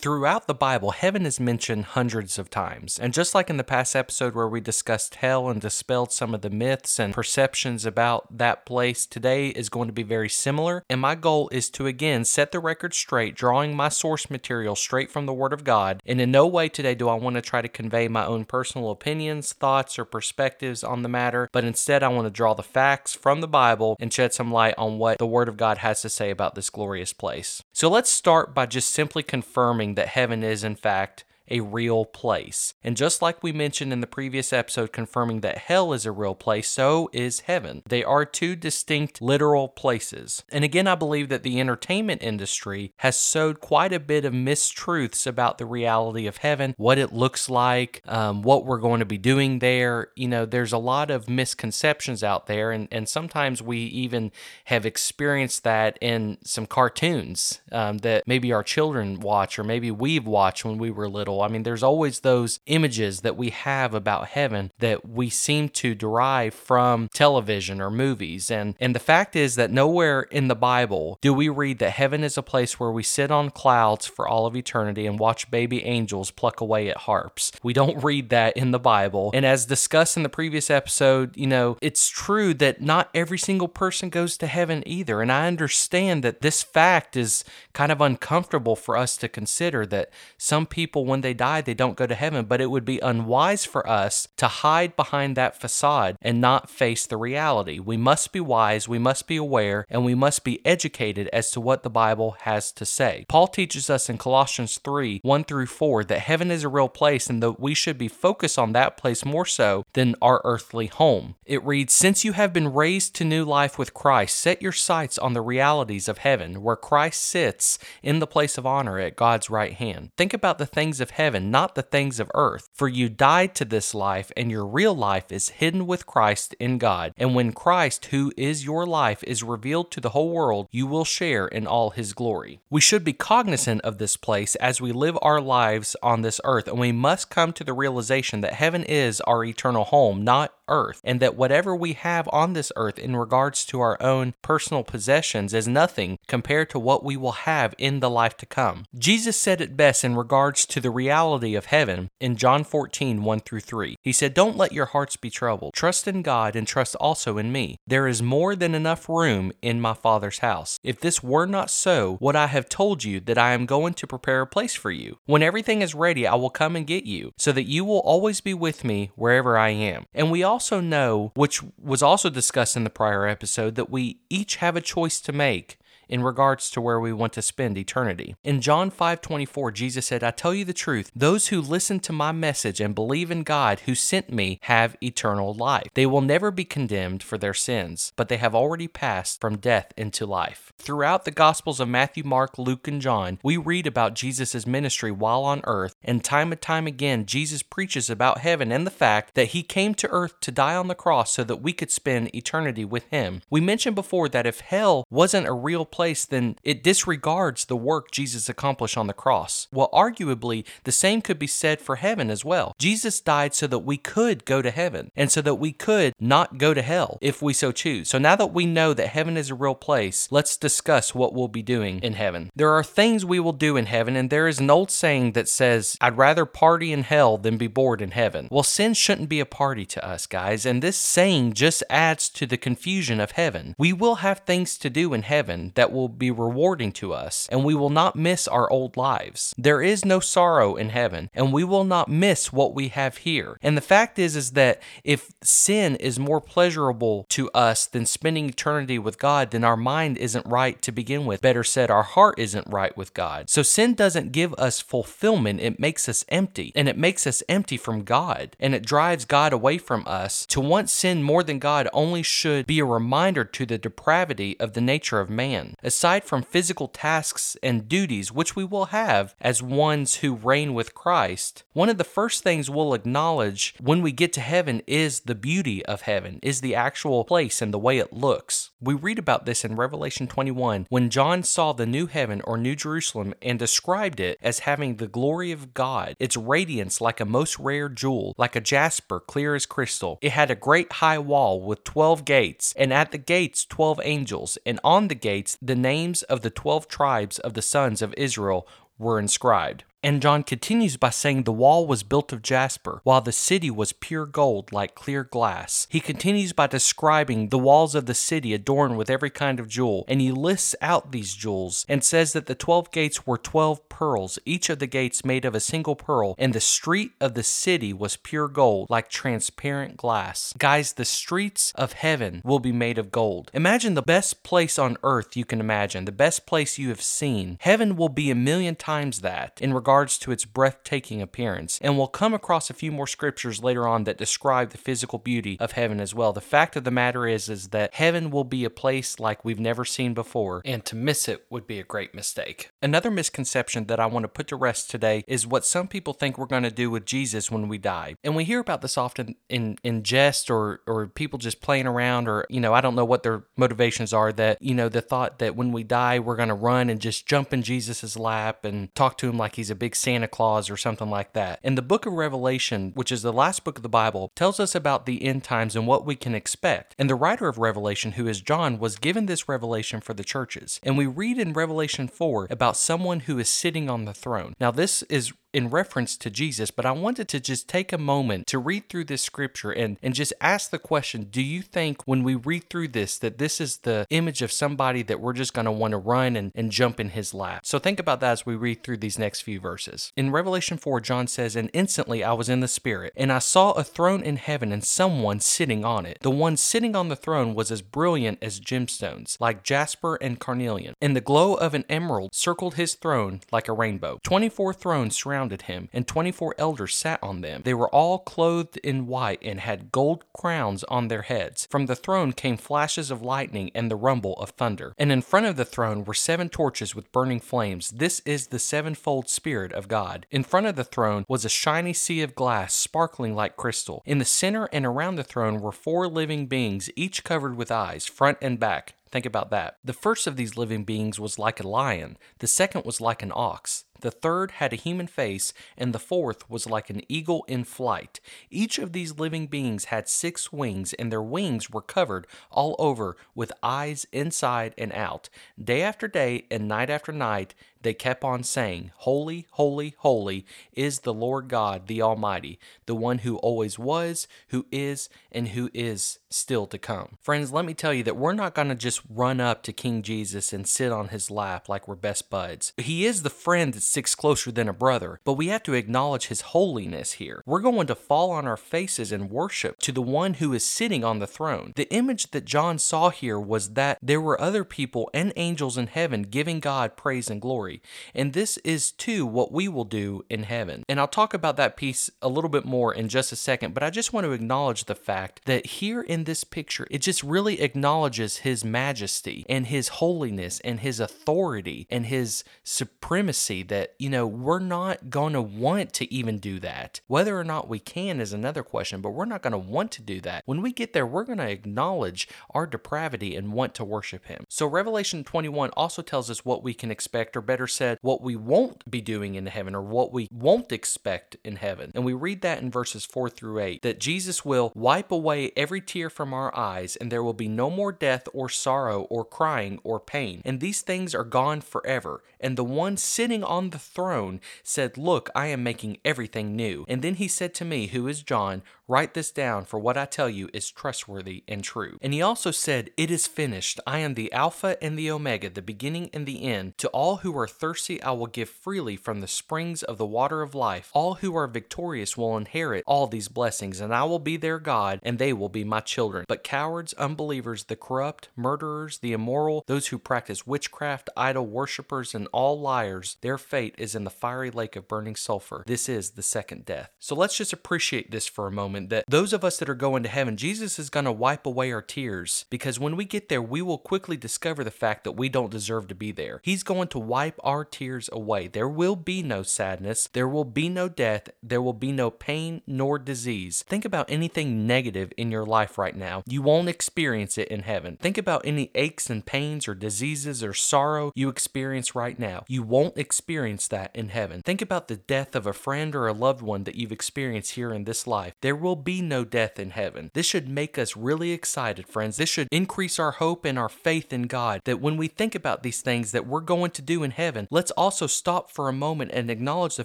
Throughout 0.00 0.46
the 0.46 0.54
Bible, 0.54 0.92
heaven 0.92 1.26
is 1.26 1.38
mentioned 1.38 1.84
hundreds 1.84 2.38
of 2.38 2.48
times. 2.48 2.98
And 2.98 3.12
just 3.12 3.34
like 3.34 3.50
in 3.50 3.58
the 3.58 3.62
past 3.62 3.94
episode 3.94 4.34
where 4.34 4.48
we 4.48 4.58
discussed 4.58 5.16
hell 5.16 5.50
and 5.50 5.60
dispelled 5.60 6.10
some 6.10 6.32
of 6.32 6.40
the 6.40 6.48
myths 6.48 6.98
and 6.98 7.12
perceptions 7.12 7.84
about 7.84 8.38
that 8.38 8.64
place, 8.64 9.04
today 9.04 9.48
is 9.48 9.68
going 9.68 9.88
to 9.88 9.92
be 9.92 10.02
very 10.02 10.30
similar. 10.30 10.84
And 10.88 11.02
my 11.02 11.16
goal 11.16 11.50
is 11.52 11.68
to 11.72 11.86
again 11.86 12.24
set 12.24 12.50
the 12.50 12.60
record 12.60 12.94
straight, 12.94 13.34
drawing 13.34 13.76
my 13.76 13.90
source 13.90 14.30
material 14.30 14.74
straight 14.74 15.10
from 15.10 15.26
the 15.26 15.34
Word 15.34 15.52
of 15.52 15.64
God. 15.64 16.02
And 16.06 16.18
in 16.18 16.30
no 16.30 16.46
way 16.46 16.70
today 16.70 16.94
do 16.94 17.10
I 17.10 17.14
want 17.16 17.36
to 17.36 17.42
try 17.42 17.60
to 17.60 17.68
convey 17.68 18.08
my 18.08 18.24
own 18.24 18.46
personal 18.46 18.90
opinions, 18.90 19.52
thoughts, 19.52 19.98
or 19.98 20.06
perspectives 20.06 20.82
on 20.82 21.02
the 21.02 21.10
matter, 21.10 21.50
but 21.52 21.64
instead 21.64 22.02
I 22.02 22.08
want 22.08 22.24
to 22.24 22.30
draw 22.30 22.54
the 22.54 22.62
facts 22.62 23.14
from 23.14 23.42
the 23.42 23.48
Bible 23.48 23.98
and 24.00 24.10
shed 24.10 24.32
some 24.32 24.50
light 24.50 24.76
on 24.78 24.96
what 24.96 25.18
the 25.18 25.26
Word 25.26 25.50
of 25.50 25.58
God 25.58 25.76
has 25.76 26.00
to 26.00 26.08
say 26.08 26.30
about 26.30 26.54
this 26.54 26.70
glorious 26.70 27.12
place. 27.12 27.62
So 27.74 27.90
let's 27.90 28.08
start 28.08 28.54
by 28.54 28.64
just 28.64 28.88
simply 28.88 29.22
confirming 29.22 29.89
that 29.94 30.08
heaven 30.08 30.42
is, 30.42 30.64
in 30.64 30.76
fact, 30.76 31.24
a 31.50 31.60
real 31.60 32.04
place. 32.04 32.74
And 32.82 32.96
just 32.96 33.20
like 33.20 33.42
we 33.42 33.52
mentioned 33.52 33.92
in 33.92 34.00
the 34.00 34.06
previous 34.06 34.52
episode 34.52 34.92
confirming 34.92 35.40
that 35.40 35.58
hell 35.58 35.92
is 35.92 36.06
a 36.06 36.12
real 36.12 36.34
place, 36.34 36.68
so 36.68 37.10
is 37.12 37.40
heaven. 37.40 37.82
They 37.88 38.04
are 38.04 38.24
two 38.24 38.56
distinct 38.56 39.20
literal 39.20 39.68
places. 39.68 40.44
And 40.50 40.64
again, 40.64 40.86
I 40.86 40.94
believe 40.94 41.28
that 41.28 41.42
the 41.42 41.60
entertainment 41.60 42.22
industry 42.22 42.92
has 42.98 43.16
sowed 43.16 43.60
quite 43.60 43.92
a 43.92 44.00
bit 44.00 44.24
of 44.24 44.32
mistruths 44.32 45.26
about 45.26 45.58
the 45.58 45.66
reality 45.66 46.26
of 46.26 46.38
heaven, 46.38 46.74
what 46.76 46.98
it 46.98 47.12
looks 47.12 47.50
like, 47.50 48.02
um, 48.06 48.42
what 48.42 48.64
we're 48.64 48.78
going 48.78 49.00
to 49.00 49.06
be 49.06 49.18
doing 49.18 49.58
there. 49.58 50.08
You 50.16 50.28
know, 50.28 50.46
there's 50.46 50.72
a 50.72 50.78
lot 50.78 51.10
of 51.10 51.28
misconceptions 51.28 52.22
out 52.22 52.46
there, 52.46 52.70
and, 52.70 52.88
and 52.90 53.08
sometimes 53.08 53.62
we 53.62 53.78
even 53.78 54.32
have 54.66 54.86
experienced 54.86 55.64
that 55.64 55.98
in 56.00 56.38
some 56.44 56.66
cartoons 56.66 57.60
um, 57.72 57.98
that 57.98 58.26
maybe 58.26 58.52
our 58.52 58.62
children 58.62 59.20
watch 59.20 59.58
or 59.58 59.64
maybe 59.64 59.90
we've 59.90 60.26
watched 60.26 60.64
when 60.64 60.78
we 60.78 60.90
were 60.90 61.08
little 61.08 61.39
I 61.42 61.48
mean, 61.48 61.62
there's 61.62 61.82
always 61.82 62.20
those 62.20 62.60
images 62.66 63.20
that 63.20 63.36
we 63.36 63.50
have 63.50 63.94
about 63.94 64.28
heaven 64.28 64.70
that 64.78 65.08
we 65.08 65.30
seem 65.30 65.68
to 65.70 65.94
derive 65.94 66.54
from 66.54 67.08
television 67.12 67.80
or 67.80 67.90
movies. 67.90 68.50
And, 68.50 68.74
and 68.80 68.94
the 68.94 69.00
fact 69.00 69.36
is 69.36 69.56
that 69.56 69.70
nowhere 69.70 70.22
in 70.22 70.48
the 70.48 70.54
Bible 70.54 71.18
do 71.20 71.32
we 71.34 71.48
read 71.48 71.78
that 71.78 71.90
heaven 71.90 72.24
is 72.24 72.36
a 72.36 72.42
place 72.42 72.78
where 72.78 72.90
we 72.90 73.02
sit 73.02 73.30
on 73.30 73.50
clouds 73.50 74.06
for 74.06 74.26
all 74.26 74.46
of 74.46 74.56
eternity 74.56 75.06
and 75.06 75.18
watch 75.18 75.50
baby 75.50 75.84
angels 75.84 76.30
pluck 76.30 76.60
away 76.60 76.88
at 76.88 76.96
harps. 76.98 77.52
We 77.62 77.72
don't 77.72 78.02
read 78.04 78.30
that 78.30 78.56
in 78.56 78.70
the 78.70 78.78
Bible. 78.78 79.30
And 79.34 79.44
as 79.44 79.66
discussed 79.66 80.16
in 80.16 80.22
the 80.22 80.28
previous 80.28 80.70
episode, 80.70 81.36
you 81.36 81.46
know, 81.46 81.76
it's 81.80 82.08
true 82.08 82.54
that 82.54 82.80
not 82.80 83.10
every 83.14 83.38
single 83.38 83.68
person 83.68 84.10
goes 84.10 84.36
to 84.38 84.46
heaven 84.46 84.82
either. 84.86 85.20
And 85.20 85.30
I 85.30 85.46
understand 85.46 86.24
that 86.24 86.40
this 86.40 86.62
fact 86.62 87.16
is 87.16 87.44
kind 87.72 87.92
of 87.92 88.00
uncomfortable 88.00 88.76
for 88.76 88.96
us 88.96 89.16
to 89.18 89.28
consider 89.28 89.86
that 89.86 90.10
some 90.36 90.66
people, 90.66 91.04
when 91.04 91.20
they 91.20 91.29
they 91.30 91.34
die, 91.34 91.60
they 91.60 91.74
don't 91.74 91.96
go 91.96 92.08
to 92.08 92.14
heaven. 92.16 92.44
But 92.44 92.60
it 92.60 92.70
would 92.70 92.84
be 92.84 92.98
unwise 92.98 93.64
for 93.64 93.88
us 93.88 94.26
to 94.36 94.48
hide 94.48 94.96
behind 94.96 95.36
that 95.36 95.60
facade 95.60 96.16
and 96.20 96.40
not 96.40 96.68
face 96.68 97.06
the 97.06 97.16
reality. 97.16 97.78
We 97.78 97.96
must 97.96 98.32
be 98.32 98.40
wise, 98.40 98.88
we 98.88 98.98
must 98.98 99.28
be 99.28 99.36
aware, 99.36 99.86
and 99.88 100.04
we 100.04 100.16
must 100.16 100.42
be 100.42 100.64
educated 100.66 101.28
as 101.32 101.52
to 101.52 101.60
what 101.60 101.84
the 101.84 101.90
Bible 101.90 102.36
has 102.40 102.72
to 102.72 102.84
say. 102.84 103.26
Paul 103.28 103.46
teaches 103.46 103.88
us 103.88 104.08
in 104.08 104.18
Colossians 104.18 104.78
3 104.78 105.20
1 105.22 105.44
through 105.44 105.66
4 105.66 106.02
that 106.04 106.18
heaven 106.18 106.50
is 106.50 106.64
a 106.64 106.68
real 106.68 106.88
place 106.88 107.30
and 107.30 107.40
that 107.44 107.60
we 107.60 107.74
should 107.74 107.96
be 107.96 108.08
focused 108.08 108.58
on 108.58 108.72
that 108.72 108.96
place 108.96 109.24
more 109.24 109.46
so 109.46 109.84
than 109.92 110.16
our 110.20 110.40
earthly 110.42 110.86
home. 110.86 111.36
It 111.44 111.64
reads, 111.64 111.92
Since 111.92 112.24
you 112.24 112.32
have 112.32 112.52
been 112.52 112.72
raised 112.72 113.14
to 113.16 113.24
new 113.24 113.44
life 113.44 113.78
with 113.78 113.94
Christ, 113.94 114.36
set 114.36 114.60
your 114.60 114.72
sights 114.72 115.16
on 115.16 115.34
the 115.34 115.40
realities 115.40 116.08
of 116.08 116.18
heaven, 116.18 116.60
where 116.60 116.74
Christ 116.74 117.22
sits 117.22 117.78
in 118.02 118.18
the 118.18 118.26
place 118.26 118.58
of 118.58 118.66
honor 118.66 118.98
at 118.98 119.14
God's 119.14 119.48
right 119.48 119.74
hand. 119.74 120.10
Think 120.16 120.34
about 120.34 120.58
the 120.58 120.66
things 120.66 121.00
of 121.00 121.10
heaven, 121.10 121.19
not 121.28 121.74
the 121.74 121.82
things 121.82 122.18
of 122.18 122.30
earth. 122.34 122.68
For 122.74 122.88
you 122.88 123.08
died 123.08 123.54
to 123.56 123.64
this 123.64 123.94
life, 123.94 124.32
and 124.36 124.50
your 124.50 124.66
real 124.66 124.94
life 124.94 125.30
is 125.30 125.50
hidden 125.50 125.86
with 125.86 126.06
Christ 126.06 126.54
in 126.58 126.78
God. 126.78 127.12
And 127.16 127.34
when 127.34 127.52
Christ, 127.52 128.06
who 128.06 128.32
is 128.36 128.64
your 128.64 128.86
life, 128.86 129.22
is 129.24 129.42
revealed 129.42 129.90
to 129.90 130.00
the 130.00 130.10
whole 130.10 130.30
world, 130.30 130.68
you 130.70 130.86
will 130.86 131.04
share 131.04 131.46
in 131.46 131.66
all 131.66 131.90
his 131.90 132.12
glory. 132.12 132.60
We 132.70 132.80
should 132.80 133.04
be 133.04 133.12
cognizant 133.12 133.82
of 133.82 133.98
this 133.98 134.16
place 134.16 134.54
as 134.56 134.80
we 134.80 134.92
live 134.92 135.18
our 135.20 135.40
lives 135.40 135.96
on 136.02 136.22
this 136.22 136.40
earth, 136.44 136.68
and 136.68 136.78
we 136.78 136.92
must 136.92 137.30
come 137.30 137.52
to 137.54 137.64
the 137.64 137.72
realization 137.72 138.40
that 138.40 138.54
heaven 138.54 138.82
is 138.84 139.20
our 139.22 139.44
eternal 139.44 139.84
home, 139.84 140.24
not 140.24 140.54
earth, 140.70 141.00
and 141.04 141.20
that 141.20 141.36
whatever 141.36 141.76
we 141.76 141.92
have 141.92 142.28
on 142.32 142.54
this 142.54 142.72
earth 142.76 142.98
in 142.98 143.16
regards 143.16 143.66
to 143.66 143.80
our 143.80 144.00
own 144.02 144.34
personal 144.40 144.82
possessions 144.82 145.52
is 145.52 145.68
nothing 145.68 146.18
compared 146.26 146.70
to 146.70 146.78
what 146.78 147.04
we 147.04 147.16
will 147.16 147.32
have 147.32 147.74
in 147.76 148.00
the 148.00 148.10
life 148.10 148.36
to 148.38 148.46
come. 148.46 148.84
Jesus 148.96 149.36
said 149.36 149.60
it 149.60 149.76
best 149.76 150.04
in 150.04 150.16
regards 150.16 150.64
to 150.66 150.80
the 150.80 150.90
reality 150.90 151.54
of 151.54 151.66
heaven 151.66 152.10
in 152.20 152.36
John 152.36 152.64
14 152.64 153.22
1 153.22 153.40
through 153.40 153.60
3. 153.60 153.96
He 154.02 154.12
said, 154.12 154.34
Don't 154.34 154.56
let 154.56 154.72
your 154.72 154.86
hearts 154.86 155.16
be 155.16 155.30
troubled. 155.30 155.74
Trust 155.74 156.06
in 156.06 156.22
God 156.22 156.56
and 156.56 156.66
trust 156.66 156.94
also 156.96 157.38
in 157.38 157.52
me. 157.52 157.76
There 157.86 158.06
is 158.06 158.22
more 158.22 158.54
than 158.54 158.74
enough 158.74 159.08
room 159.08 159.52
in 159.60 159.80
my 159.80 159.94
Father's 159.94 160.38
house. 160.38 160.78
If 160.84 161.00
this 161.00 161.22
were 161.22 161.46
not 161.46 161.70
so, 161.70 162.16
would 162.20 162.36
I 162.36 162.46
have 162.46 162.68
told 162.68 163.04
you 163.04 163.20
that 163.20 163.38
I 163.38 163.52
am 163.52 163.66
going 163.66 163.94
to 163.94 164.06
prepare 164.06 164.42
a 164.42 164.46
place 164.46 164.74
for 164.74 164.90
you? 164.90 165.18
When 165.26 165.42
everything 165.42 165.82
is 165.82 165.94
ready, 165.94 166.26
I 166.26 166.34
will 166.36 166.50
come 166.50 166.76
and 166.76 166.86
get 166.86 167.04
you, 167.04 167.32
so 167.36 167.52
that 167.52 167.68
you 167.68 167.84
will 167.84 168.00
always 168.00 168.40
be 168.40 168.54
with 168.54 168.84
me 168.84 169.10
wherever 169.16 169.58
I 169.58 169.70
am. 169.70 170.04
And 170.14 170.30
we 170.30 170.42
all 170.42 170.59
also 170.60 170.78
know, 170.78 171.32
which 171.34 171.62
was 171.82 172.02
also 172.02 172.28
discussed 172.28 172.76
in 172.76 172.84
the 172.84 172.90
prior 172.90 173.26
episode, 173.26 173.76
that 173.76 173.88
we 173.88 174.18
each 174.28 174.56
have 174.56 174.76
a 174.76 174.82
choice 174.82 175.18
to 175.18 175.32
make 175.32 175.78
in 176.10 176.22
regards 176.22 176.68
to 176.70 176.80
where 176.80 177.00
we 177.00 177.12
want 177.12 177.32
to 177.32 177.40
spend 177.40 177.78
eternity. 177.78 178.34
In 178.44 178.60
John 178.60 178.90
5:24, 178.90 179.70
Jesus 179.70 180.06
said, 180.06 180.22
"I 180.22 180.32
tell 180.32 180.52
you 180.52 180.66
the 180.66 180.72
truth, 180.74 181.10
those 181.16 181.48
who 181.48 181.60
listen 181.62 182.00
to 182.00 182.12
my 182.12 182.32
message 182.32 182.80
and 182.80 182.94
believe 182.94 183.30
in 183.30 183.44
God 183.44 183.80
who 183.86 183.94
sent 183.94 184.30
me 184.30 184.58
have 184.64 184.96
eternal 185.02 185.54
life. 185.54 185.88
They 185.94 186.06
will 186.06 186.20
never 186.20 186.50
be 186.50 186.64
condemned 186.64 187.22
for 187.22 187.38
their 187.38 187.54
sins, 187.54 188.12
but 188.16 188.28
they 188.28 188.36
have 188.38 188.54
already 188.54 188.88
passed 188.88 189.40
from 189.40 189.56
death 189.56 189.92
into 189.96 190.26
life." 190.26 190.72
Throughout 190.76 191.24
the 191.24 191.30
Gospels 191.30 191.78
of 191.78 191.88
Matthew, 191.88 192.24
Mark, 192.24 192.58
Luke, 192.58 192.88
and 192.88 193.00
John, 193.00 193.38
we 193.42 193.56
read 193.56 193.86
about 193.86 194.14
Jesus' 194.14 194.66
ministry 194.66 195.12
while 195.12 195.44
on 195.44 195.60
earth, 195.64 195.94
and 196.02 196.24
time 196.24 196.50
and 196.50 196.60
time 196.60 196.86
again, 196.86 197.26
Jesus 197.26 197.62
preaches 197.62 198.10
about 198.10 198.38
heaven 198.38 198.72
and 198.72 198.86
the 198.86 198.90
fact 198.90 199.34
that 199.34 199.48
he 199.48 199.62
came 199.62 199.94
to 199.94 200.08
earth 200.10 200.40
to 200.40 200.50
die 200.50 200.74
on 200.74 200.88
the 200.88 200.94
cross 200.94 201.30
so 201.30 201.44
that 201.44 201.62
we 201.62 201.72
could 201.72 201.90
spend 201.90 202.34
eternity 202.34 202.84
with 202.84 203.04
him. 203.10 203.42
We 203.48 203.60
mentioned 203.60 203.94
before 203.94 204.28
that 204.30 204.46
if 204.46 204.60
hell 204.60 205.04
wasn't 205.10 205.46
a 205.46 205.52
real 205.52 205.84
place, 205.84 205.99
place, 206.00 206.24
then 206.24 206.56
it 206.64 206.82
disregards 206.82 207.66
the 207.66 207.76
work 207.76 208.10
Jesus 208.10 208.48
accomplished 208.48 208.96
on 208.96 209.06
the 209.06 209.12
cross. 209.12 209.68
Well, 209.70 209.90
arguably, 209.92 210.64
the 210.84 210.92
same 210.92 211.20
could 211.20 211.38
be 211.38 211.46
said 211.46 211.78
for 211.78 211.96
heaven 211.96 212.30
as 212.30 212.42
well. 212.42 212.74
Jesus 212.78 213.20
died 213.20 213.54
so 213.54 213.66
that 213.66 213.80
we 213.80 213.98
could 213.98 214.46
go 214.46 214.62
to 214.62 214.70
heaven 214.70 215.10
and 215.14 215.30
so 215.30 215.42
that 215.42 215.56
we 215.56 215.72
could 215.72 216.14
not 216.18 216.56
go 216.56 216.72
to 216.72 216.80
hell 216.80 217.18
if 217.20 217.42
we 217.42 217.52
so 217.52 217.70
choose. 217.70 218.08
So 218.08 218.16
now 218.16 218.34
that 218.36 218.54
we 218.54 218.64
know 218.64 218.94
that 218.94 219.08
heaven 219.08 219.36
is 219.36 219.50
a 219.50 219.54
real 219.54 219.74
place, 219.74 220.26
let's 220.30 220.56
discuss 220.56 221.14
what 221.14 221.34
we'll 221.34 221.48
be 221.48 221.60
doing 221.60 221.98
in 221.98 222.14
heaven. 222.14 222.50
There 222.56 222.72
are 222.72 222.82
things 222.82 223.22
we 223.22 223.38
will 223.38 223.52
do 223.52 223.76
in 223.76 223.84
heaven, 223.84 224.16
and 224.16 224.30
there 224.30 224.48
is 224.48 224.58
an 224.58 224.70
old 224.70 224.90
saying 224.90 225.32
that 225.32 225.50
says, 225.50 225.98
I'd 226.00 226.16
rather 226.16 226.46
party 226.46 226.94
in 226.94 227.02
hell 227.02 227.36
than 227.36 227.58
be 227.58 227.66
bored 227.66 228.00
in 228.00 228.12
heaven. 228.12 228.48
Well, 228.50 228.62
sin 228.62 228.94
shouldn't 228.94 229.28
be 229.28 229.40
a 229.40 229.44
party 229.44 229.84
to 229.84 230.08
us, 230.08 230.26
guys, 230.26 230.64
and 230.64 230.80
this 230.80 230.96
saying 230.96 231.52
just 231.52 231.82
adds 231.90 232.30
to 232.30 232.46
the 232.46 232.56
confusion 232.56 233.20
of 233.20 233.32
heaven. 233.32 233.74
We 233.76 233.92
will 233.92 234.16
have 234.16 234.38
things 234.40 234.78
to 234.78 234.88
do 234.88 235.12
in 235.12 235.24
heaven 235.24 235.72
that 235.74 235.89
that 235.90 235.96
will 235.96 236.08
be 236.08 236.30
rewarding 236.30 236.92
to 236.92 237.12
us, 237.12 237.48
and 237.50 237.64
we 237.64 237.74
will 237.74 237.90
not 237.90 238.14
miss 238.14 238.46
our 238.46 238.70
old 238.70 238.96
lives. 238.96 239.54
There 239.58 239.82
is 239.82 240.04
no 240.04 240.20
sorrow 240.20 240.76
in 240.76 240.90
heaven, 240.90 241.30
and 241.34 241.52
we 241.52 241.64
will 241.64 241.84
not 241.84 242.08
miss 242.08 242.52
what 242.52 242.74
we 242.74 242.88
have 242.88 243.18
here. 243.18 243.58
And 243.60 243.76
the 243.76 243.80
fact 243.80 244.18
is 244.18 244.36
is 244.36 244.52
that 244.52 244.80
if 245.02 245.32
sin 245.42 245.96
is 245.96 246.18
more 246.18 246.40
pleasurable 246.40 247.26
to 247.30 247.50
us 247.50 247.86
than 247.86 248.06
spending 248.06 248.48
eternity 248.48 248.98
with 248.98 249.18
God, 249.18 249.50
then 249.50 249.64
our 249.64 249.76
mind 249.76 250.16
isn't 250.18 250.46
right 250.46 250.80
to 250.82 250.92
begin 250.92 251.26
with. 251.26 251.40
Better 251.40 251.64
said, 251.64 251.90
our 251.90 252.04
heart 252.04 252.38
isn't 252.38 252.68
right 252.68 252.96
with 252.96 253.12
God. 253.12 253.50
So 253.50 253.62
sin 253.62 253.94
doesn't 253.94 254.32
give 254.32 254.54
us 254.54 254.80
fulfillment, 254.80 255.60
it 255.60 255.80
makes 255.80 256.08
us 256.08 256.24
empty, 256.28 256.72
and 256.76 256.88
it 256.88 256.96
makes 256.96 257.26
us 257.26 257.42
empty 257.48 257.76
from 257.76 258.04
God, 258.04 258.56
and 258.60 258.74
it 258.76 258.86
drives 258.86 259.24
God 259.24 259.52
away 259.52 259.78
from 259.78 260.04
us. 260.06 260.46
To 260.46 260.60
want 260.60 260.88
sin 260.88 261.22
more 261.24 261.42
than 261.42 261.58
God 261.58 261.88
only 261.92 262.22
should 262.22 262.66
be 262.66 262.78
a 262.78 262.84
reminder 262.84 263.44
to 263.44 263.66
the 263.66 263.78
depravity 263.78 264.58
of 264.60 264.74
the 264.74 264.80
nature 264.80 265.18
of 265.18 265.28
man. 265.28 265.74
Aside 265.82 266.24
from 266.24 266.42
physical 266.42 266.88
tasks 266.88 267.56
and 267.62 267.88
duties, 267.88 268.32
which 268.32 268.54
we 268.54 268.64
will 268.64 268.86
have 268.86 269.34
as 269.40 269.62
ones 269.62 270.16
who 270.16 270.34
reign 270.34 270.74
with 270.74 270.94
Christ, 270.94 271.64
one 271.72 271.88
of 271.88 271.98
the 271.98 272.04
first 272.04 272.42
things 272.42 272.68
we'll 272.68 272.94
acknowledge 272.94 273.74
when 273.80 274.02
we 274.02 274.12
get 274.12 274.32
to 274.34 274.40
heaven 274.40 274.82
is 274.86 275.20
the 275.20 275.34
beauty 275.34 275.84
of 275.86 276.02
heaven, 276.02 276.38
is 276.42 276.60
the 276.60 276.74
actual 276.74 277.24
place 277.24 277.62
and 277.62 277.72
the 277.72 277.78
way 277.78 277.98
it 277.98 278.12
looks. 278.12 278.70
We 278.80 278.94
read 278.94 279.18
about 279.18 279.46
this 279.46 279.64
in 279.64 279.76
Revelation 279.76 280.26
21 280.26 280.86
when 280.88 281.10
John 281.10 281.42
saw 281.42 281.72
the 281.72 281.86
new 281.86 282.06
heaven 282.06 282.40
or 282.44 282.56
new 282.56 282.74
Jerusalem 282.74 283.34
and 283.42 283.58
described 283.58 284.20
it 284.20 284.38
as 284.42 284.60
having 284.60 284.96
the 284.96 285.06
glory 285.06 285.52
of 285.52 285.74
God, 285.74 286.16
its 286.18 286.36
radiance 286.36 287.00
like 287.00 287.20
a 287.20 287.24
most 287.24 287.58
rare 287.58 287.88
jewel, 287.88 288.34
like 288.38 288.56
a 288.56 288.60
jasper 288.60 289.20
clear 289.20 289.54
as 289.54 289.66
crystal. 289.66 290.18
It 290.20 290.32
had 290.32 290.50
a 290.50 290.54
great 290.54 290.92
high 290.94 291.18
wall 291.18 291.60
with 291.60 291.84
12 291.84 292.24
gates, 292.24 292.74
and 292.76 292.92
at 292.92 293.12
the 293.12 293.18
gates 293.18 293.64
12 293.64 294.00
angels, 294.02 294.58
and 294.64 294.80
on 294.82 295.08
the 295.08 295.14
gates 295.14 295.58
the 295.70 295.76
names 295.76 296.24
of 296.24 296.40
the 296.40 296.50
12 296.50 296.88
tribes 296.88 297.38
of 297.38 297.54
the 297.54 297.62
sons 297.62 298.02
of 298.02 298.12
Israel 298.18 298.66
were 298.98 299.20
inscribed. 299.20 299.84
And 300.02 300.22
John 300.22 300.42
continues 300.42 300.96
by 300.96 301.10
saying 301.10 301.42
the 301.42 301.52
wall 301.52 301.86
was 301.86 302.02
built 302.02 302.32
of 302.32 302.40
jasper, 302.40 303.00
while 303.04 303.20
the 303.20 303.32
city 303.32 303.70
was 303.70 303.92
pure 303.92 304.24
gold 304.24 304.72
like 304.72 304.94
clear 304.94 305.24
glass. 305.24 305.86
He 305.90 306.00
continues 306.00 306.54
by 306.54 306.68
describing 306.68 307.48
the 307.48 307.58
walls 307.58 307.94
of 307.94 308.06
the 308.06 308.14
city 308.14 308.54
adorned 308.54 308.96
with 308.96 309.10
every 309.10 309.28
kind 309.28 309.60
of 309.60 309.68
jewel, 309.68 310.06
and 310.08 310.20
he 310.22 310.32
lists 310.32 310.74
out 310.80 311.12
these 311.12 311.34
jewels 311.34 311.84
and 311.86 312.02
says 312.02 312.32
that 312.32 312.46
the 312.46 312.54
twelve 312.54 312.90
gates 312.90 313.26
were 313.26 313.36
twelve 313.36 313.86
pearls, 313.90 314.38
each 314.46 314.70
of 314.70 314.78
the 314.78 314.86
gates 314.86 315.22
made 315.22 315.44
of 315.44 315.54
a 315.54 315.60
single 315.60 315.96
pearl, 315.96 316.34
and 316.38 316.54
the 316.54 316.60
street 316.60 317.12
of 317.20 317.34
the 317.34 317.42
city 317.42 317.92
was 317.92 318.16
pure 318.16 318.48
gold 318.48 318.88
like 318.88 319.10
transparent 319.10 319.98
glass. 319.98 320.54
Guys, 320.56 320.94
the 320.94 321.04
streets 321.04 321.72
of 321.74 321.92
heaven 321.92 322.40
will 322.42 322.58
be 322.58 322.72
made 322.72 322.96
of 322.96 323.12
gold. 323.12 323.50
Imagine 323.52 323.92
the 323.92 324.00
best 324.00 324.42
place 324.44 324.78
on 324.78 324.96
earth 325.02 325.36
you 325.36 325.44
can 325.44 325.60
imagine, 325.60 326.06
the 326.06 326.12
best 326.12 326.46
place 326.46 326.78
you 326.78 326.88
have 326.88 327.02
seen. 327.02 327.58
Heaven 327.60 327.96
will 327.96 328.08
be 328.08 328.30
a 328.30 328.34
million 328.34 328.76
times 328.76 329.20
that 329.20 329.58
in 329.60 329.74
regard 329.74 329.89
regards 329.90 330.18
to 330.18 330.30
its 330.30 330.44
breathtaking 330.44 331.20
appearance. 331.20 331.80
And 331.82 331.98
we'll 331.98 332.06
come 332.06 332.32
across 332.32 332.70
a 332.70 332.74
few 332.74 332.92
more 332.92 333.08
scriptures 333.08 333.60
later 333.60 333.88
on 333.88 334.04
that 334.04 334.16
describe 334.16 334.70
the 334.70 334.78
physical 334.78 335.18
beauty 335.18 335.56
of 335.58 335.72
heaven 335.72 336.00
as 336.00 336.14
well. 336.14 336.32
The 336.32 336.40
fact 336.40 336.76
of 336.76 336.84
the 336.84 336.92
matter 336.92 337.26
is 337.26 337.48
is 337.48 337.70
that 337.70 337.94
heaven 337.94 338.30
will 338.30 338.44
be 338.44 338.64
a 338.64 338.70
place 338.70 339.18
like 339.18 339.44
we've 339.44 339.58
never 339.58 339.84
seen 339.84 340.14
before, 340.14 340.62
and 340.64 340.84
to 340.84 340.94
miss 340.94 341.28
it 341.28 341.44
would 341.50 341.66
be 341.66 341.80
a 341.80 341.84
great 341.84 342.14
mistake. 342.14 342.70
Another 342.80 343.10
misconception 343.10 343.86
that 343.86 343.98
I 343.98 344.06
want 344.06 344.22
to 344.22 344.28
put 344.28 344.46
to 344.48 344.56
rest 344.56 344.92
today 344.92 345.24
is 345.26 345.44
what 345.44 345.66
some 345.66 345.88
people 345.88 346.12
think 346.12 346.38
we're 346.38 346.46
going 346.46 346.62
to 346.62 346.70
do 346.70 346.88
with 346.88 347.04
Jesus 347.04 347.50
when 347.50 347.66
we 347.66 347.76
die. 347.76 348.14
And 348.22 348.36
we 348.36 348.44
hear 348.44 348.60
about 348.60 348.82
this 348.82 348.96
often 348.96 349.34
in 349.48 349.76
in 349.82 350.04
jest 350.04 350.52
or 350.52 350.82
or 350.86 351.08
people 351.08 351.40
just 351.40 351.60
playing 351.60 351.88
around 351.88 352.28
or 352.28 352.46
you 352.48 352.60
know, 352.60 352.72
I 352.72 352.80
don't 352.80 352.94
know 352.94 353.04
what 353.04 353.24
their 353.24 353.42
motivations 353.56 354.12
are 354.12 354.32
that, 354.34 354.62
you 354.62 354.74
know, 354.74 354.88
the 354.88 355.00
thought 355.00 355.40
that 355.40 355.56
when 355.56 355.72
we 355.72 355.82
die 355.82 356.20
we're 356.20 356.36
going 356.36 356.48
to 356.48 356.54
run 356.54 356.88
and 356.90 357.00
just 357.00 357.26
jump 357.26 357.52
in 357.52 357.64
Jesus's 357.64 358.16
lap 358.16 358.64
and 358.64 358.94
talk 358.94 359.18
to 359.18 359.28
him 359.28 359.36
like 359.36 359.56
he's 359.56 359.70
a 359.70 359.79
big 359.80 359.96
Santa 359.96 360.28
Claus 360.28 360.70
or 360.70 360.76
something 360.76 361.10
like 361.10 361.32
that. 361.32 361.58
And 361.64 361.76
the 361.76 361.82
book 361.82 362.06
of 362.06 362.12
Revelation, 362.12 362.92
which 362.94 363.10
is 363.10 363.22
the 363.22 363.32
last 363.32 363.64
book 363.64 363.78
of 363.78 363.82
the 363.82 363.88
Bible, 363.88 364.30
tells 364.36 364.60
us 364.60 364.76
about 364.76 365.06
the 365.06 365.24
end 365.24 365.42
times 365.42 365.74
and 365.74 365.88
what 365.88 366.06
we 366.06 366.14
can 366.14 366.36
expect. 366.36 366.94
And 366.98 367.10
the 367.10 367.16
writer 367.16 367.48
of 367.48 367.58
Revelation, 367.58 368.12
who 368.12 368.28
is 368.28 368.40
John, 368.40 368.78
was 368.78 368.96
given 368.96 369.26
this 369.26 369.48
revelation 369.48 370.00
for 370.00 370.14
the 370.14 370.22
churches. 370.22 370.78
And 370.84 370.96
we 370.96 371.06
read 371.06 371.38
in 371.38 371.52
Revelation 371.52 372.06
4 372.06 372.46
about 372.50 372.76
someone 372.76 373.20
who 373.20 373.38
is 373.40 373.48
sitting 373.48 373.90
on 373.90 374.04
the 374.04 374.14
throne. 374.14 374.54
Now, 374.60 374.70
this 374.70 375.02
is 375.04 375.32
in 375.52 375.68
reference 375.68 376.16
to 376.16 376.30
Jesus, 376.30 376.70
but 376.70 376.86
I 376.86 376.92
wanted 376.92 377.28
to 377.28 377.40
just 377.40 377.68
take 377.68 377.92
a 377.92 377.98
moment 377.98 378.46
to 378.48 378.58
read 378.58 378.88
through 378.88 379.04
this 379.04 379.22
scripture 379.22 379.70
and, 379.70 379.96
and 380.02 380.14
just 380.14 380.32
ask 380.40 380.70
the 380.70 380.78
question 380.78 381.24
Do 381.24 381.42
you 381.42 381.62
think 381.62 382.02
when 382.06 382.22
we 382.22 382.34
read 382.34 382.68
through 382.70 382.88
this 382.88 383.18
that 383.18 383.38
this 383.38 383.60
is 383.60 383.78
the 383.78 384.06
image 384.10 384.42
of 384.42 384.52
somebody 384.52 385.02
that 385.02 385.20
we're 385.20 385.32
just 385.32 385.54
going 385.54 385.64
to 385.64 385.72
want 385.72 385.92
to 385.92 385.98
run 385.98 386.36
and, 386.36 386.52
and 386.54 386.70
jump 386.70 387.00
in 387.00 387.10
his 387.10 387.34
lap? 387.34 387.66
So 387.66 387.78
think 387.78 387.98
about 387.98 388.20
that 388.20 388.32
as 388.32 388.46
we 388.46 388.54
read 388.54 388.82
through 388.82 388.98
these 388.98 389.18
next 389.18 389.40
few 389.42 389.60
verses. 389.60 390.12
In 390.16 390.30
Revelation 390.30 390.78
4, 390.78 391.00
John 391.00 391.26
says, 391.26 391.56
And 391.56 391.70
instantly 391.72 392.22
I 392.22 392.32
was 392.32 392.48
in 392.48 392.60
the 392.60 392.68
Spirit, 392.68 393.12
and 393.16 393.32
I 393.32 393.40
saw 393.40 393.72
a 393.72 393.84
throne 393.84 394.22
in 394.22 394.36
heaven 394.36 394.72
and 394.72 394.84
someone 394.84 395.40
sitting 395.40 395.84
on 395.84 396.06
it. 396.06 396.18
The 396.20 396.30
one 396.30 396.56
sitting 396.56 396.94
on 396.94 397.08
the 397.08 397.16
throne 397.16 397.54
was 397.54 397.70
as 397.70 397.82
brilliant 397.82 398.38
as 398.42 398.60
gemstones, 398.60 399.36
like 399.40 399.64
jasper 399.64 400.16
and 400.16 400.38
carnelian, 400.38 400.94
and 401.00 401.16
the 401.16 401.20
glow 401.20 401.54
of 401.54 401.74
an 401.74 401.84
emerald 401.88 402.34
circled 402.34 402.74
his 402.74 402.94
throne 402.94 403.40
like 403.50 403.68
a 403.68 403.72
rainbow. 403.72 404.20
Twenty 404.22 404.48
four 404.48 404.72
thrones 404.72 405.16
surrounded 405.16 405.39
surrounded 405.40 405.62
him, 405.62 405.88
and 405.94 406.06
twenty 406.06 406.30
four 406.30 406.54
elders 406.58 406.94
sat 406.94 407.18
on 407.22 407.40
them. 407.40 407.62
They 407.64 407.72
were 407.72 407.88
all 407.88 408.18
clothed 408.18 408.76
in 408.78 409.06
white 409.06 409.38
and 409.42 409.58
had 409.58 409.90
gold 409.90 410.24
crowns 410.36 410.84
on 410.84 411.08
their 411.08 411.22
heads. 411.22 411.66
From 411.70 411.86
the 411.86 411.96
throne 411.96 412.32
came 412.32 412.58
flashes 412.58 413.10
of 413.10 413.22
lightning 413.22 413.70
and 413.74 413.90
the 413.90 413.96
rumble 413.96 414.34
of 414.34 414.50
thunder. 414.50 414.92
And 414.98 415.10
in 415.10 415.22
front 415.22 415.46
of 415.46 415.56
the 415.56 415.64
throne 415.64 416.04
were 416.04 416.12
seven 416.12 416.50
torches 416.50 416.94
with 416.94 417.10
burning 417.10 417.40
flames. 417.40 417.90
This 417.90 418.20
is 418.26 418.48
the 418.48 418.58
sevenfold 418.58 419.30
Spirit 419.30 419.72
of 419.72 419.88
God. 419.88 420.26
In 420.30 420.44
front 420.44 420.66
of 420.66 420.76
the 420.76 420.84
throne 420.84 421.24
was 421.26 421.46
a 421.46 421.48
shiny 421.48 421.94
sea 421.94 422.20
of 422.20 422.34
glass, 422.34 422.74
sparkling 422.74 423.34
like 423.34 423.56
crystal. 423.56 424.02
In 424.04 424.18
the 424.18 424.26
center 424.26 424.68
and 424.74 424.84
around 424.84 425.16
the 425.16 425.24
throne 425.24 425.60
were 425.60 425.72
four 425.72 426.06
living 426.06 426.48
beings, 426.48 426.90
each 426.96 427.24
covered 427.24 427.56
with 427.56 427.72
eyes, 427.72 428.04
front 428.04 428.36
and 428.42 428.60
back. 428.60 428.94
Think 429.10 429.26
about 429.26 429.50
that. 429.50 429.78
The 429.84 429.92
first 429.92 430.26
of 430.26 430.36
these 430.36 430.56
living 430.56 430.84
beings 430.84 431.18
was 431.18 431.38
like 431.38 431.60
a 431.60 431.66
lion, 431.66 432.16
the 432.38 432.46
second 432.46 432.84
was 432.84 433.00
like 433.00 433.22
an 433.22 433.32
ox. 433.34 433.84
The 434.00 434.10
third 434.10 434.52
had 434.52 434.72
a 434.72 434.76
human 434.76 435.06
face, 435.06 435.52
and 435.76 435.92
the 435.92 435.98
fourth 435.98 436.48
was 436.48 436.66
like 436.66 436.88
an 436.88 437.02
eagle 437.08 437.44
in 437.48 437.64
flight. 437.64 438.20
Each 438.50 438.78
of 438.78 438.92
these 438.92 439.18
living 439.18 439.46
beings 439.46 439.86
had 439.86 440.08
six 440.08 440.52
wings, 440.52 440.92
and 440.94 441.12
their 441.12 441.22
wings 441.22 441.68
were 441.68 441.82
covered 441.82 442.26
all 442.50 442.76
over 442.78 443.16
with 443.34 443.52
eyes 443.62 444.06
inside 444.12 444.74
and 444.78 444.92
out. 444.92 445.28
Day 445.62 445.82
after 445.82 446.08
day 446.08 446.46
and 446.50 446.66
night 446.66 446.88
after 446.88 447.12
night, 447.12 447.54
they 447.82 447.94
kept 447.94 448.24
on 448.24 448.42
saying, 448.42 448.92
Holy, 448.96 449.46
holy, 449.52 449.94
holy 449.98 450.44
is 450.72 451.00
the 451.00 451.14
Lord 451.14 451.48
God, 451.48 451.86
the 451.86 452.02
Almighty, 452.02 452.58
the 452.86 452.94
one 452.94 453.18
who 453.18 453.36
always 453.38 453.78
was, 453.78 454.28
who 454.48 454.66
is, 454.70 455.08
and 455.32 455.48
who 455.48 455.70
is 455.72 456.18
still 456.30 456.66
to 456.66 456.78
come. 456.78 457.18
Friends, 457.20 457.52
let 457.52 457.64
me 457.64 457.74
tell 457.74 457.92
you 457.92 458.02
that 458.04 458.16
we're 458.16 458.32
not 458.32 458.54
going 458.54 458.68
to 458.68 458.74
just 458.74 459.00
run 459.08 459.40
up 459.40 459.62
to 459.64 459.72
King 459.72 460.02
Jesus 460.02 460.52
and 460.52 460.66
sit 460.66 460.92
on 460.92 461.08
his 461.08 461.30
lap 461.30 461.68
like 461.68 461.88
we're 461.88 461.96
best 461.96 462.30
buds. 462.30 462.72
He 462.76 463.04
is 463.04 463.22
the 463.22 463.30
friend 463.30 463.74
that 463.74 463.82
sticks 463.82 464.14
closer 464.14 464.52
than 464.52 464.68
a 464.68 464.72
brother, 464.72 465.20
but 465.24 465.34
we 465.34 465.48
have 465.48 465.62
to 465.64 465.74
acknowledge 465.74 466.26
his 466.26 466.40
holiness 466.42 467.12
here. 467.12 467.42
We're 467.46 467.60
going 467.60 467.86
to 467.88 467.94
fall 467.94 468.30
on 468.30 468.46
our 468.46 468.56
faces 468.56 469.12
and 469.12 469.30
worship 469.30 469.78
to 469.80 469.92
the 469.92 470.02
one 470.02 470.34
who 470.34 470.52
is 470.52 470.64
sitting 470.64 471.04
on 471.04 471.18
the 471.18 471.26
throne. 471.26 471.72
The 471.76 471.92
image 471.92 472.30
that 472.30 472.44
John 472.44 472.78
saw 472.78 473.10
here 473.10 473.40
was 473.40 473.70
that 473.70 473.98
there 474.00 474.20
were 474.20 474.40
other 474.40 474.64
people 474.64 475.10
and 475.12 475.32
angels 475.36 475.76
in 475.76 475.88
heaven 475.88 476.22
giving 476.22 476.60
God 476.60 476.96
praise 476.96 477.28
and 477.30 477.40
glory. 477.40 477.69
And 478.14 478.32
this 478.32 478.56
is 478.58 478.92
too 478.92 479.26
what 479.26 479.52
we 479.52 479.68
will 479.68 479.84
do 479.84 480.24
in 480.30 480.44
heaven. 480.44 480.84
And 480.88 481.00
I'll 481.00 481.08
talk 481.08 481.34
about 481.34 481.56
that 481.56 481.76
piece 481.76 482.10
a 482.22 482.28
little 482.28 482.50
bit 482.50 482.64
more 482.64 482.94
in 482.94 483.08
just 483.08 483.32
a 483.32 483.36
second, 483.36 483.74
but 483.74 483.82
I 483.82 483.90
just 483.90 484.12
want 484.12 484.24
to 484.24 484.32
acknowledge 484.32 484.84
the 484.84 484.94
fact 484.94 485.42
that 485.46 485.66
here 485.66 486.00
in 486.00 486.24
this 486.24 486.44
picture, 486.44 486.86
it 486.90 486.98
just 486.98 487.22
really 487.22 487.60
acknowledges 487.60 488.38
his 488.38 488.64
majesty 488.64 489.44
and 489.48 489.66
his 489.66 489.88
holiness 489.88 490.60
and 490.60 490.80
his 490.80 491.00
authority 491.00 491.86
and 491.90 492.06
his 492.06 492.44
supremacy 492.62 493.64
that 493.64 493.80
that, 493.80 493.94
you 493.98 494.10
know, 494.10 494.26
we're 494.26 494.58
not 494.58 495.08
going 495.08 495.32
to 495.32 495.40
want 495.40 495.94
to 495.94 496.12
even 496.12 496.38
do 496.38 496.60
that. 496.60 497.00
Whether 497.06 497.38
or 497.38 497.44
not 497.44 497.66
we 497.66 497.78
can 497.78 498.20
is 498.20 498.34
another 498.34 498.62
question, 498.62 499.00
but 499.00 499.10
we're 499.10 499.24
not 499.24 499.40
going 499.40 499.52
to 499.52 499.58
want 499.58 499.90
to 499.92 500.02
do 500.02 500.20
that. 500.20 500.42
When 500.44 500.60
we 500.60 500.70
get 500.70 500.92
there, 500.92 501.06
we're 501.06 501.24
going 501.24 501.38
to 501.38 501.48
acknowledge 501.48 502.28
our 502.50 502.66
depravity 502.66 503.34
and 503.34 503.54
want 503.54 503.74
to 503.76 503.84
worship 503.84 504.26
Him. 504.26 504.44
So, 504.50 504.66
Revelation 504.66 505.24
21 505.24 505.70
also 505.70 506.02
tells 506.02 506.28
us 506.28 506.44
what 506.44 506.62
we 506.62 506.74
can 506.74 506.90
expect, 506.90 507.36
or 507.36 507.40
better 507.40 507.59
said, 507.66 507.98
what 508.02 508.22
we 508.22 508.36
won't 508.36 508.88
be 508.90 509.00
doing 509.00 509.34
in 509.34 509.46
heaven, 509.46 509.74
or 509.74 509.82
what 509.82 510.12
we 510.12 510.28
won't 510.32 510.72
expect 510.72 511.36
in 511.44 511.56
heaven. 511.56 511.90
And 511.94 512.04
we 512.04 512.12
read 512.12 512.42
that 512.42 512.60
in 512.60 512.70
verses 512.70 513.04
4 513.04 513.30
through 513.30 513.60
8 513.60 513.82
that 513.82 514.00
Jesus 514.00 514.44
will 514.44 514.72
wipe 514.74 515.10
away 515.10 515.52
every 515.56 515.80
tear 515.80 516.10
from 516.10 516.32
our 516.32 516.56
eyes, 516.56 516.96
and 516.96 517.10
there 517.10 517.22
will 517.22 517.34
be 517.34 517.48
no 517.48 517.70
more 517.70 517.92
death, 517.92 518.28
or 518.32 518.48
sorrow 518.48 519.02
or 519.02 519.24
crying 519.24 519.78
or 519.84 520.00
pain. 520.00 520.42
And 520.44 520.60
these 520.60 520.80
things 520.80 521.14
are 521.14 521.24
gone 521.24 521.60
forever. 521.60 522.22
And 522.40 522.56
the 522.56 522.64
one 522.64 522.96
sitting 522.96 523.44
on 523.44 523.70
the 523.70 523.78
throne 523.78 524.40
said, 524.62 524.96
Look, 524.96 525.30
I 525.34 525.46
am 525.48 525.62
making 525.62 525.98
everything 526.04 526.56
new. 526.56 526.84
And 526.88 527.02
then 527.02 527.14
he 527.14 527.28
said 527.28 527.54
to 527.54 527.64
me, 527.64 527.88
who 527.88 528.08
is 528.08 528.22
John, 528.22 528.62
Write 528.90 529.14
this 529.14 529.30
down, 529.30 529.66
for 529.66 529.78
what 529.78 529.96
I 529.96 530.04
tell 530.04 530.28
you 530.28 530.50
is 530.52 530.68
trustworthy 530.68 531.44
and 531.46 531.62
true. 531.62 531.96
And 532.02 532.12
he 532.12 532.20
also 532.20 532.50
said, 532.50 532.90
It 532.96 533.08
is 533.08 533.28
finished. 533.28 533.78
I 533.86 534.00
am 534.00 534.14
the 534.14 534.32
Alpha 534.32 534.82
and 534.82 534.98
the 534.98 535.12
Omega, 535.12 535.48
the 535.48 535.62
beginning 535.62 536.10
and 536.12 536.26
the 536.26 536.42
end. 536.42 536.76
To 536.78 536.88
all 536.88 537.18
who 537.18 537.38
are 537.38 537.46
thirsty, 537.50 538.02
I 538.02 538.12
will 538.12 538.26
give 538.26 538.48
freely 538.48 538.96
from 538.96 539.20
the 539.20 539.28
springs 539.28 539.82
of 539.82 539.98
the 539.98 540.06
water 540.06 540.42
of 540.42 540.54
life. 540.54 540.90
All 540.92 541.14
who 541.14 541.36
are 541.36 541.46
victorious 541.46 542.16
will 542.16 542.36
inherit 542.36 542.84
all 542.86 543.06
these 543.06 543.28
blessings, 543.28 543.80
and 543.80 543.94
I 543.94 544.04
will 544.04 544.18
be 544.18 544.36
their 544.36 544.58
God, 544.58 545.00
and 545.02 545.18
they 545.18 545.32
will 545.32 545.48
be 545.48 545.64
my 545.64 545.80
children. 545.80 546.24
But 546.28 546.44
cowards, 546.44 546.92
unbelievers, 546.94 547.64
the 547.64 547.76
corrupt, 547.76 548.28
murderers, 548.36 548.98
the 548.98 549.12
immoral, 549.12 549.64
those 549.66 549.88
who 549.88 549.98
practice 549.98 550.46
witchcraft, 550.46 551.10
idol 551.16 551.46
worshippers, 551.46 552.14
and 552.14 552.28
all 552.32 552.60
liars, 552.60 553.16
their 553.20 553.38
fate 553.38 553.74
is 553.78 553.94
in 553.94 554.04
the 554.04 554.10
fiery 554.10 554.50
lake 554.50 554.76
of 554.76 554.88
burning 554.88 555.16
sulfur. 555.16 555.64
This 555.66 555.88
is 555.88 556.10
the 556.10 556.22
second 556.22 556.64
death. 556.64 556.90
So 556.98 557.14
let's 557.14 557.36
just 557.36 557.52
appreciate 557.52 558.10
this 558.10 558.26
for 558.26 558.46
a 558.46 558.52
moment 558.52 558.90
that 558.90 559.04
those 559.08 559.32
of 559.32 559.44
us 559.44 559.58
that 559.58 559.68
are 559.68 559.74
going 559.74 560.02
to 560.02 560.08
heaven, 560.08 560.36
Jesus 560.36 560.78
is 560.78 560.90
going 560.90 561.04
to 561.04 561.12
wipe 561.12 561.46
away 561.46 561.72
our 561.72 561.82
tears 561.82 562.44
because 562.50 562.78
when 562.78 562.96
we 562.96 563.04
get 563.04 563.28
there, 563.28 563.42
we 563.42 563.62
will 563.62 563.78
quickly 563.78 564.16
discover 564.16 564.62
the 564.62 564.70
fact 564.70 565.04
that 565.04 565.12
we 565.12 565.28
don't 565.28 565.50
deserve 565.50 565.88
to 565.88 565.94
be 565.94 566.12
there. 566.12 566.40
He's 566.42 566.62
going 566.62 566.88
to 566.88 566.98
wipe 566.98 567.39
our 567.42 567.64
tears 567.64 568.08
away. 568.12 568.48
There 568.48 568.68
will 568.68 568.96
be 568.96 569.22
no 569.22 569.42
sadness, 569.42 570.08
there 570.12 570.28
will 570.28 570.44
be 570.44 570.68
no 570.68 570.88
death, 570.88 571.30
there 571.42 571.62
will 571.62 571.72
be 571.72 571.92
no 571.92 572.10
pain 572.10 572.62
nor 572.66 572.98
disease. 572.98 573.64
Think 573.68 573.84
about 573.84 574.10
anything 574.10 574.66
negative 574.66 575.12
in 575.16 575.30
your 575.30 575.44
life 575.44 575.78
right 575.78 575.96
now. 575.96 576.22
You 576.26 576.42
won't 576.42 576.68
experience 576.68 577.38
it 577.38 577.48
in 577.48 577.62
heaven. 577.62 577.96
Think 578.00 578.18
about 578.18 578.42
any 578.44 578.70
aches 578.74 579.10
and 579.10 579.24
pains 579.24 579.68
or 579.68 579.74
diseases 579.74 580.42
or 580.42 580.54
sorrow 580.54 581.12
you 581.14 581.28
experience 581.28 581.94
right 581.94 582.18
now. 582.18 582.44
You 582.48 582.62
won't 582.62 582.98
experience 582.98 583.68
that 583.68 583.90
in 583.94 584.10
heaven. 584.10 584.42
Think 584.42 584.62
about 584.62 584.88
the 584.88 584.96
death 584.96 585.34
of 585.34 585.46
a 585.46 585.52
friend 585.52 585.94
or 585.94 586.06
a 586.06 586.12
loved 586.12 586.42
one 586.42 586.64
that 586.64 586.74
you've 586.74 586.92
experienced 586.92 587.52
here 587.52 587.72
in 587.72 587.84
this 587.84 588.06
life. 588.06 588.34
There 588.40 588.56
will 588.56 588.76
be 588.76 589.00
no 589.02 589.24
death 589.24 589.58
in 589.58 589.70
heaven. 589.70 590.10
This 590.14 590.26
should 590.26 590.48
make 590.48 590.78
us 590.78 590.96
really 590.96 591.32
excited, 591.32 591.88
friends. 591.88 592.16
This 592.16 592.28
should 592.28 592.48
increase 592.50 592.98
our 592.98 593.12
hope 593.12 593.44
and 593.44 593.58
our 593.58 593.68
faith 593.68 594.12
in 594.12 594.22
God 594.22 594.60
that 594.64 594.80
when 594.80 594.96
we 594.96 595.08
think 595.08 595.34
about 595.34 595.62
these 595.62 595.80
things 595.80 596.12
that 596.12 596.26
we're 596.26 596.40
going 596.40 596.70
to 596.72 596.82
do 596.82 597.02
in 597.02 597.10
heaven, 597.10 597.29
let's 597.50 597.70
also 597.72 598.06
stop 598.06 598.50
for 598.50 598.68
a 598.68 598.72
moment 598.72 599.10
and 599.12 599.30
acknowledge 599.30 599.76
the 599.76 599.84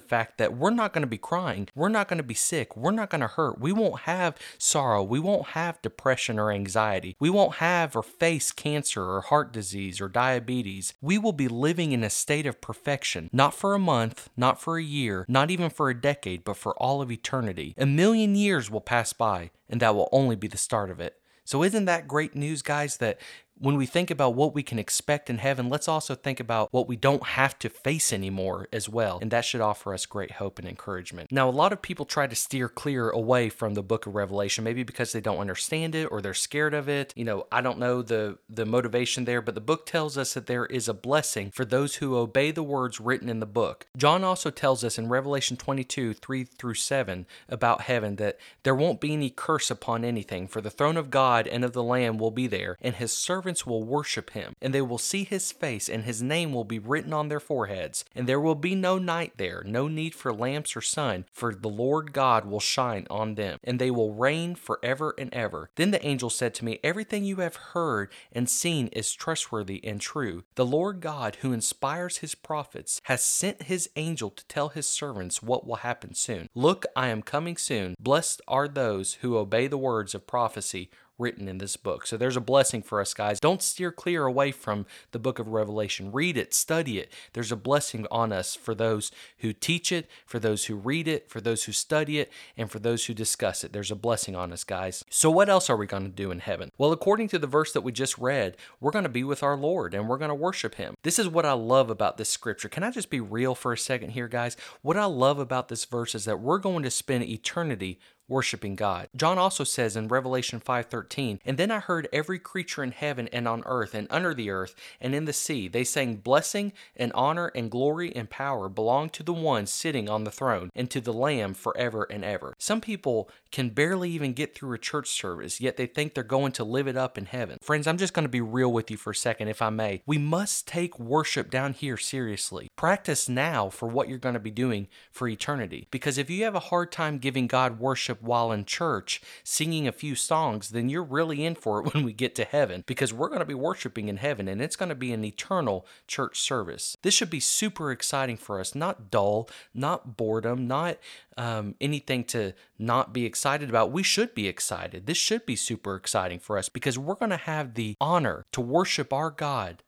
fact 0.00 0.38
that 0.38 0.56
we're 0.56 0.70
not 0.70 0.92
going 0.92 1.02
to 1.02 1.08
be 1.08 1.18
crying. 1.18 1.68
We're 1.74 1.88
not 1.88 2.08
going 2.08 2.18
to 2.18 2.24
be 2.24 2.34
sick. 2.34 2.76
We're 2.76 2.90
not 2.90 3.10
going 3.10 3.20
to 3.20 3.26
hurt. 3.26 3.60
We 3.60 3.72
won't 3.72 4.00
have 4.00 4.36
sorrow. 4.58 5.02
We 5.02 5.20
won't 5.20 5.48
have 5.48 5.82
depression 5.82 6.38
or 6.38 6.50
anxiety. 6.50 7.16
We 7.18 7.30
won't 7.30 7.56
have 7.56 7.96
or 7.96 8.02
face 8.02 8.52
cancer 8.52 9.02
or 9.02 9.20
heart 9.20 9.52
disease 9.52 10.00
or 10.00 10.08
diabetes. 10.08 10.94
We 11.00 11.18
will 11.18 11.32
be 11.32 11.48
living 11.48 11.92
in 11.92 12.04
a 12.04 12.10
state 12.10 12.46
of 12.46 12.60
perfection, 12.60 13.30
not 13.32 13.54
for 13.54 13.74
a 13.74 13.78
month, 13.78 14.28
not 14.36 14.60
for 14.60 14.78
a 14.78 14.82
year, 14.82 15.24
not 15.28 15.50
even 15.50 15.70
for 15.70 15.90
a 15.90 16.00
decade, 16.00 16.44
but 16.44 16.56
for 16.56 16.74
all 16.76 17.02
of 17.02 17.10
eternity. 17.10 17.74
A 17.78 17.86
million 17.86 18.34
years 18.34 18.70
will 18.70 18.80
pass 18.80 19.12
by, 19.12 19.50
and 19.68 19.80
that 19.80 19.94
will 19.94 20.08
only 20.12 20.36
be 20.36 20.48
the 20.48 20.56
start 20.56 20.90
of 20.90 21.00
it. 21.00 21.18
So, 21.44 21.62
isn't 21.62 21.84
that 21.84 22.08
great 22.08 22.34
news, 22.34 22.60
guys? 22.60 22.96
That 22.96 23.20
when 23.58 23.76
we 23.76 23.86
think 23.86 24.10
about 24.10 24.34
what 24.34 24.54
we 24.54 24.62
can 24.62 24.78
expect 24.78 25.30
in 25.30 25.38
heaven, 25.38 25.68
let's 25.68 25.88
also 25.88 26.14
think 26.14 26.40
about 26.40 26.72
what 26.72 26.88
we 26.88 26.96
don't 26.96 27.22
have 27.24 27.58
to 27.60 27.68
face 27.68 28.12
anymore 28.12 28.68
as 28.72 28.88
well. 28.88 29.18
And 29.22 29.30
that 29.30 29.44
should 29.44 29.60
offer 29.60 29.94
us 29.94 30.04
great 30.06 30.32
hope 30.32 30.58
and 30.58 30.68
encouragement. 30.68 31.32
Now, 31.32 31.48
a 31.48 31.50
lot 31.50 31.72
of 31.72 31.80
people 31.80 32.04
try 32.04 32.26
to 32.26 32.36
steer 32.36 32.68
clear 32.68 33.08
away 33.10 33.48
from 33.48 33.74
the 33.74 33.82
book 33.82 34.06
of 34.06 34.14
Revelation, 34.14 34.64
maybe 34.64 34.82
because 34.82 35.12
they 35.12 35.20
don't 35.20 35.38
understand 35.38 35.94
it 35.94 36.06
or 36.06 36.20
they're 36.20 36.34
scared 36.34 36.74
of 36.74 36.88
it. 36.88 37.12
You 37.16 37.24
know, 37.24 37.46
I 37.50 37.60
don't 37.60 37.78
know 37.78 38.02
the, 38.02 38.38
the 38.48 38.66
motivation 38.66 39.24
there, 39.24 39.40
but 39.40 39.54
the 39.54 39.60
book 39.60 39.86
tells 39.86 40.18
us 40.18 40.34
that 40.34 40.46
there 40.46 40.66
is 40.66 40.88
a 40.88 40.94
blessing 40.94 41.50
for 41.50 41.64
those 41.64 41.96
who 41.96 42.16
obey 42.16 42.50
the 42.50 42.62
words 42.62 43.00
written 43.00 43.28
in 43.28 43.40
the 43.40 43.46
book. 43.46 43.86
John 43.96 44.22
also 44.22 44.50
tells 44.50 44.84
us 44.84 44.98
in 44.98 45.08
Revelation 45.08 45.56
22 45.56 46.14
3 46.14 46.44
through 46.44 46.74
7 46.74 47.26
about 47.48 47.82
heaven 47.82 48.16
that 48.16 48.38
there 48.64 48.74
won't 48.74 49.00
be 49.00 49.12
any 49.12 49.30
curse 49.30 49.70
upon 49.70 50.04
anything, 50.04 50.46
for 50.46 50.60
the 50.60 50.70
throne 50.70 50.96
of 50.96 51.10
God 51.10 51.46
and 51.46 51.64
of 51.64 51.72
the 51.72 51.82
Lamb 51.82 52.18
will 52.18 52.30
be 52.30 52.46
there, 52.46 52.76
and 52.80 52.96
his 52.96 53.12
servants 53.12 53.45
servants 53.46 53.64
will 53.64 53.84
worship 53.84 54.30
him, 54.30 54.54
and 54.60 54.74
they 54.74 54.82
will 54.82 54.98
see 54.98 55.22
his 55.22 55.52
face, 55.52 55.88
and 55.88 56.02
his 56.02 56.20
name 56.20 56.52
will 56.52 56.64
be 56.64 56.80
written 56.80 57.12
on 57.12 57.28
their 57.28 57.38
foreheads. 57.38 58.04
And 58.12 58.28
there 58.28 58.40
will 58.40 58.56
be 58.56 58.74
no 58.74 58.98
night 58.98 59.34
there, 59.36 59.62
no 59.64 59.86
need 59.86 60.16
for 60.16 60.32
lamps 60.32 60.74
or 60.74 60.80
sun, 60.80 61.26
for 61.32 61.54
the 61.54 61.68
Lord 61.68 62.12
God 62.12 62.44
will 62.44 62.58
shine 62.58 63.06
on 63.08 63.36
them, 63.36 63.60
and 63.62 63.78
they 63.78 63.92
will 63.92 64.12
reign 64.12 64.56
forever 64.56 65.14
and 65.16 65.32
ever. 65.32 65.70
Then 65.76 65.92
the 65.92 66.04
angel 66.04 66.28
said 66.28 66.54
to 66.54 66.64
me, 66.64 66.80
Everything 66.82 67.22
you 67.22 67.36
have 67.36 67.54
heard 67.74 68.10
and 68.32 68.50
seen 68.50 68.88
is 68.88 69.14
trustworthy 69.14 69.80
and 69.84 70.00
true. 70.00 70.42
The 70.56 70.66
Lord 70.66 71.00
God, 71.00 71.36
who 71.42 71.52
inspires 71.52 72.18
his 72.18 72.34
prophets, 72.34 73.00
has 73.04 73.22
sent 73.22 73.64
his 73.64 73.88
angel 73.94 74.30
to 74.30 74.44
tell 74.46 74.70
his 74.70 74.88
servants 74.88 75.40
what 75.40 75.64
will 75.64 75.76
happen 75.76 76.14
soon. 76.14 76.48
Look, 76.52 76.84
I 76.96 77.08
am 77.08 77.22
coming 77.22 77.56
soon. 77.56 77.94
Blessed 78.00 78.42
are 78.48 78.66
those 78.66 79.14
who 79.20 79.36
obey 79.36 79.68
the 79.68 79.78
words 79.78 80.16
of 80.16 80.26
prophecy 80.26 80.90
written 81.18 81.48
in 81.48 81.58
this 81.58 81.76
book. 81.76 82.06
So 82.06 82.16
there's 82.16 82.36
a 82.36 82.40
blessing 82.40 82.82
for 82.82 83.00
us, 83.00 83.14
guys. 83.14 83.40
Don't 83.40 83.62
steer 83.62 83.90
clear 83.90 84.26
away 84.26 84.52
from 84.52 84.86
the 85.12 85.18
book 85.18 85.38
of 85.38 85.48
Revelation. 85.48 86.12
Read 86.12 86.36
it, 86.36 86.52
study 86.52 86.98
it. 86.98 87.12
There's 87.32 87.52
a 87.52 87.56
blessing 87.56 88.06
on 88.10 88.32
us 88.32 88.54
for 88.54 88.74
those 88.74 89.10
who 89.38 89.52
teach 89.52 89.92
it, 89.92 90.08
for 90.26 90.38
those 90.38 90.66
who 90.66 90.76
read 90.76 91.08
it, 91.08 91.28
for 91.28 91.40
those 91.40 91.64
who 91.64 91.72
study 91.72 92.18
it, 92.18 92.30
and 92.56 92.70
for 92.70 92.78
those 92.78 93.06
who 93.06 93.14
discuss 93.14 93.64
it. 93.64 93.72
There's 93.72 93.90
a 93.90 93.96
blessing 93.96 94.36
on 94.36 94.52
us, 94.52 94.64
guys. 94.64 95.04
So, 95.10 95.30
what 95.30 95.48
else 95.48 95.70
are 95.70 95.76
we 95.76 95.86
going 95.86 96.04
to 96.04 96.08
do 96.08 96.30
in 96.30 96.40
heaven? 96.40 96.70
Well, 96.78 96.92
according 96.92 97.28
to 97.28 97.38
the 97.38 97.46
verse 97.46 97.72
that 97.72 97.82
we 97.82 97.92
just 97.92 98.18
read, 98.18 98.56
we're 98.80 98.90
going 98.90 99.04
to 99.04 99.08
be 99.08 99.24
with 99.24 99.42
our 99.42 99.56
Lord 99.56 99.94
and 99.94 100.08
we're 100.08 100.18
going 100.18 100.28
to 100.28 100.34
worship 100.34 100.76
Him. 100.76 100.94
This 101.02 101.18
is 101.18 101.28
what 101.28 101.46
I 101.46 101.52
love 101.52 101.90
about 101.90 102.16
this 102.16 102.30
scripture. 102.30 102.68
Can 102.68 102.82
I 102.82 102.90
just 102.90 103.10
be 103.10 103.20
real 103.20 103.54
for 103.54 103.72
a 103.72 103.78
second 103.78 104.10
here, 104.10 104.28
guys? 104.28 104.56
What 104.82 104.96
I 104.96 105.04
love 105.04 105.38
about 105.38 105.68
this 105.68 105.84
verse 105.84 106.14
is 106.14 106.24
that 106.26 106.40
we're 106.40 106.58
going 106.58 106.82
to 106.82 106.90
spend 106.90 107.24
eternity 107.24 107.98
worshiping 108.28 108.74
God. 108.74 109.08
John 109.14 109.38
also 109.38 109.64
says 109.64 109.96
in 109.96 110.08
Revelation 110.08 110.60
5:13, 110.60 111.40
"And 111.44 111.58
then 111.58 111.70
I 111.70 111.78
heard 111.78 112.08
every 112.12 112.38
creature 112.38 112.82
in 112.82 112.92
heaven 112.92 113.28
and 113.28 113.46
on 113.46 113.62
earth 113.66 113.94
and 113.94 114.06
under 114.10 114.34
the 114.34 114.50
earth 114.50 114.74
and 115.00 115.14
in 115.14 115.24
the 115.24 115.32
sea, 115.32 115.68
they 115.68 115.84
sang 115.84 116.16
blessing 116.16 116.72
and 116.96 117.12
honor 117.14 117.48
and 117.54 117.70
glory 117.70 118.14
and 118.14 118.28
power 118.28 118.68
belong 118.68 119.10
to 119.10 119.22
the 119.22 119.32
one 119.32 119.66
sitting 119.66 120.08
on 120.08 120.24
the 120.24 120.30
throne 120.30 120.70
and 120.74 120.90
to 120.90 121.00
the 121.00 121.12
Lamb 121.12 121.54
forever 121.54 122.04
and 122.04 122.24
ever." 122.24 122.54
Some 122.58 122.80
people 122.80 123.30
can 123.56 123.70
barely 123.70 124.10
even 124.10 124.34
get 124.34 124.54
through 124.54 124.74
a 124.74 124.78
church 124.78 125.08
service, 125.08 125.62
yet 125.62 125.78
they 125.78 125.86
think 125.86 126.12
they're 126.12 126.22
going 126.22 126.52
to 126.52 126.62
live 126.62 126.86
it 126.86 126.94
up 126.94 127.16
in 127.16 127.24
heaven. 127.24 127.56
Friends, 127.62 127.86
I'm 127.86 127.96
just 127.96 128.12
going 128.12 128.26
to 128.26 128.28
be 128.28 128.42
real 128.42 128.70
with 128.70 128.90
you 128.90 128.98
for 128.98 129.12
a 129.12 129.14
second 129.14 129.48
if 129.48 129.62
I 129.62 129.70
may. 129.70 130.02
We 130.04 130.18
must 130.18 130.68
take 130.68 131.00
worship 131.00 131.50
down 131.50 131.72
here 131.72 131.96
seriously. 131.96 132.68
Practice 132.76 133.30
now 133.30 133.70
for 133.70 133.88
what 133.88 134.10
you're 134.10 134.18
going 134.18 134.34
to 134.34 134.38
be 134.38 134.50
doing 134.50 134.88
for 135.10 135.26
eternity. 135.26 135.88
Because 135.90 136.18
if 136.18 136.28
you 136.28 136.44
have 136.44 136.54
a 136.54 136.68
hard 136.68 136.92
time 136.92 137.16
giving 137.16 137.46
God 137.46 137.80
worship 137.80 138.20
while 138.20 138.52
in 138.52 138.66
church, 138.66 139.22
singing 139.42 139.88
a 139.88 139.92
few 139.92 140.14
songs, 140.14 140.68
then 140.68 140.90
you're 140.90 141.02
really 141.02 141.42
in 141.42 141.54
for 141.54 141.80
it 141.80 141.94
when 141.94 142.04
we 142.04 142.12
get 142.12 142.34
to 142.34 142.44
heaven 142.44 142.84
because 142.86 143.14
we're 143.14 143.28
going 143.28 143.38
to 143.38 143.46
be 143.46 143.54
worshiping 143.54 144.10
in 144.10 144.18
heaven 144.18 144.48
and 144.48 144.60
it's 144.60 144.76
going 144.76 144.90
to 144.90 144.94
be 144.94 145.14
an 145.14 145.24
eternal 145.24 145.86
church 146.06 146.38
service. 146.38 146.94
This 147.00 147.14
should 147.14 147.30
be 147.30 147.40
super 147.40 147.90
exciting 147.90 148.36
for 148.36 148.60
us, 148.60 148.74
not 148.74 149.10
dull, 149.10 149.48
not 149.72 150.18
boredom, 150.18 150.68
not 150.68 150.98
um, 151.36 151.74
anything 151.80 152.24
to 152.24 152.52
not 152.78 153.12
be 153.12 153.24
excited 153.24 153.68
about. 153.68 153.92
We 153.92 154.02
should 154.02 154.34
be 154.34 154.48
excited. 154.48 155.06
This 155.06 155.18
should 155.18 155.46
be 155.46 155.56
super 155.56 155.96
exciting 155.96 156.38
for 156.38 156.58
us 156.58 156.68
because 156.68 156.98
we're 156.98 157.14
going 157.14 157.30
to 157.30 157.36
have 157.36 157.74
the 157.74 157.96
honor 158.00 158.44
to 158.52 158.60
worship 158.60 159.12
our 159.12 159.30
God 159.30 159.82